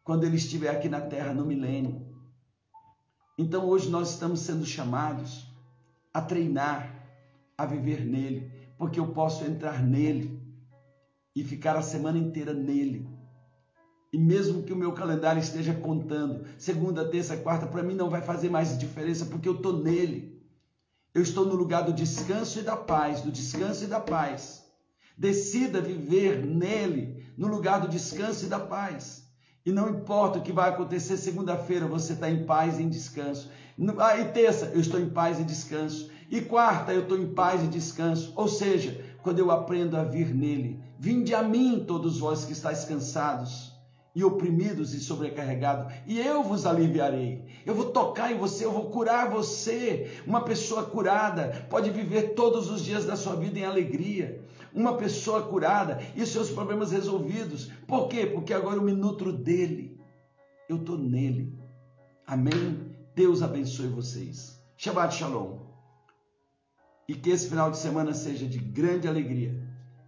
[0.05, 2.07] Quando ele estiver aqui na terra no milênio.
[3.38, 5.45] Então hoje nós estamos sendo chamados
[6.13, 6.97] a treinar,
[7.58, 10.39] a viver nele, porque eu posso entrar nele
[11.36, 13.10] e ficar a semana inteira nele.
[14.14, 18.22] E mesmo que o meu calendário esteja contando, segunda, terça, quarta, para mim não vai
[18.22, 20.38] fazer mais diferença porque eu estou nele.
[21.14, 24.64] Eu estou no lugar do descanso e da paz, do descanso e da paz.
[25.18, 29.28] Decida viver nele, no lugar do descanso e da paz.
[29.66, 33.51] E não importa o que vai acontecer segunda-feira, você está em paz e em descanso.
[33.97, 36.10] Ah, e terça, eu estou em paz e descanso.
[36.30, 38.34] E quarta, eu estou em paz e descanso.
[38.36, 42.86] Ou seja, quando eu aprendo a vir nele, vinde a mim todos vós que estáis
[42.86, 43.73] cansados
[44.15, 47.45] e oprimidos e sobrecarregados, e eu vos aliviarei.
[47.63, 50.09] Eu vou tocar em você, eu vou curar você.
[50.25, 54.43] Uma pessoa curada pode viver todos os dias da sua vida em alegria
[54.78, 57.71] uma pessoa curada e seus problemas resolvidos.
[57.88, 58.28] Por quê?
[58.28, 59.99] Porque agora eu me nutro dele.
[60.69, 61.57] Eu estou nele.
[62.25, 62.95] Amém?
[63.15, 64.61] Deus abençoe vocês.
[64.78, 65.66] Shabbat Shalom.
[67.08, 69.55] E que esse final de semana seja de grande alegria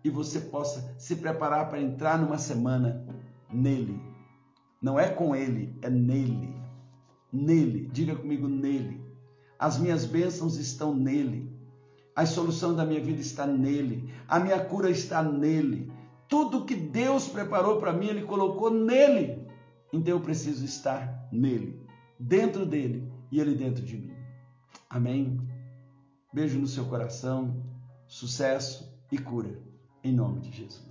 [0.04, 3.06] e você possa se preparar para entrar numa semana
[3.52, 4.00] nele.
[4.82, 6.54] Não é com ele, é nele.
[7.32, 7.90] Nele.
[7.92, 9.02] Diga comigo, nele.
[9.58, 11.50] As minhas bênçãos estão nele.
[12.16, 14.14] A solução da minha vida está nele.
[14.28, 15.92] A minha cura está nele.
[16.28, 19.48] Tudo que Deus preparou para mim, Ele colocou nele.
[19.92, 21.82] Então eu preciso estar nele,
[22.20, 24.14] dentro dele e ele dentro de mim.
[24.90, 25.40] Amém?
[26.32, 27.66] Beijo no seu coração,
[28.08, 29.60] sucesso e cura.
[30.04, 30.89] Em nome de Jesus.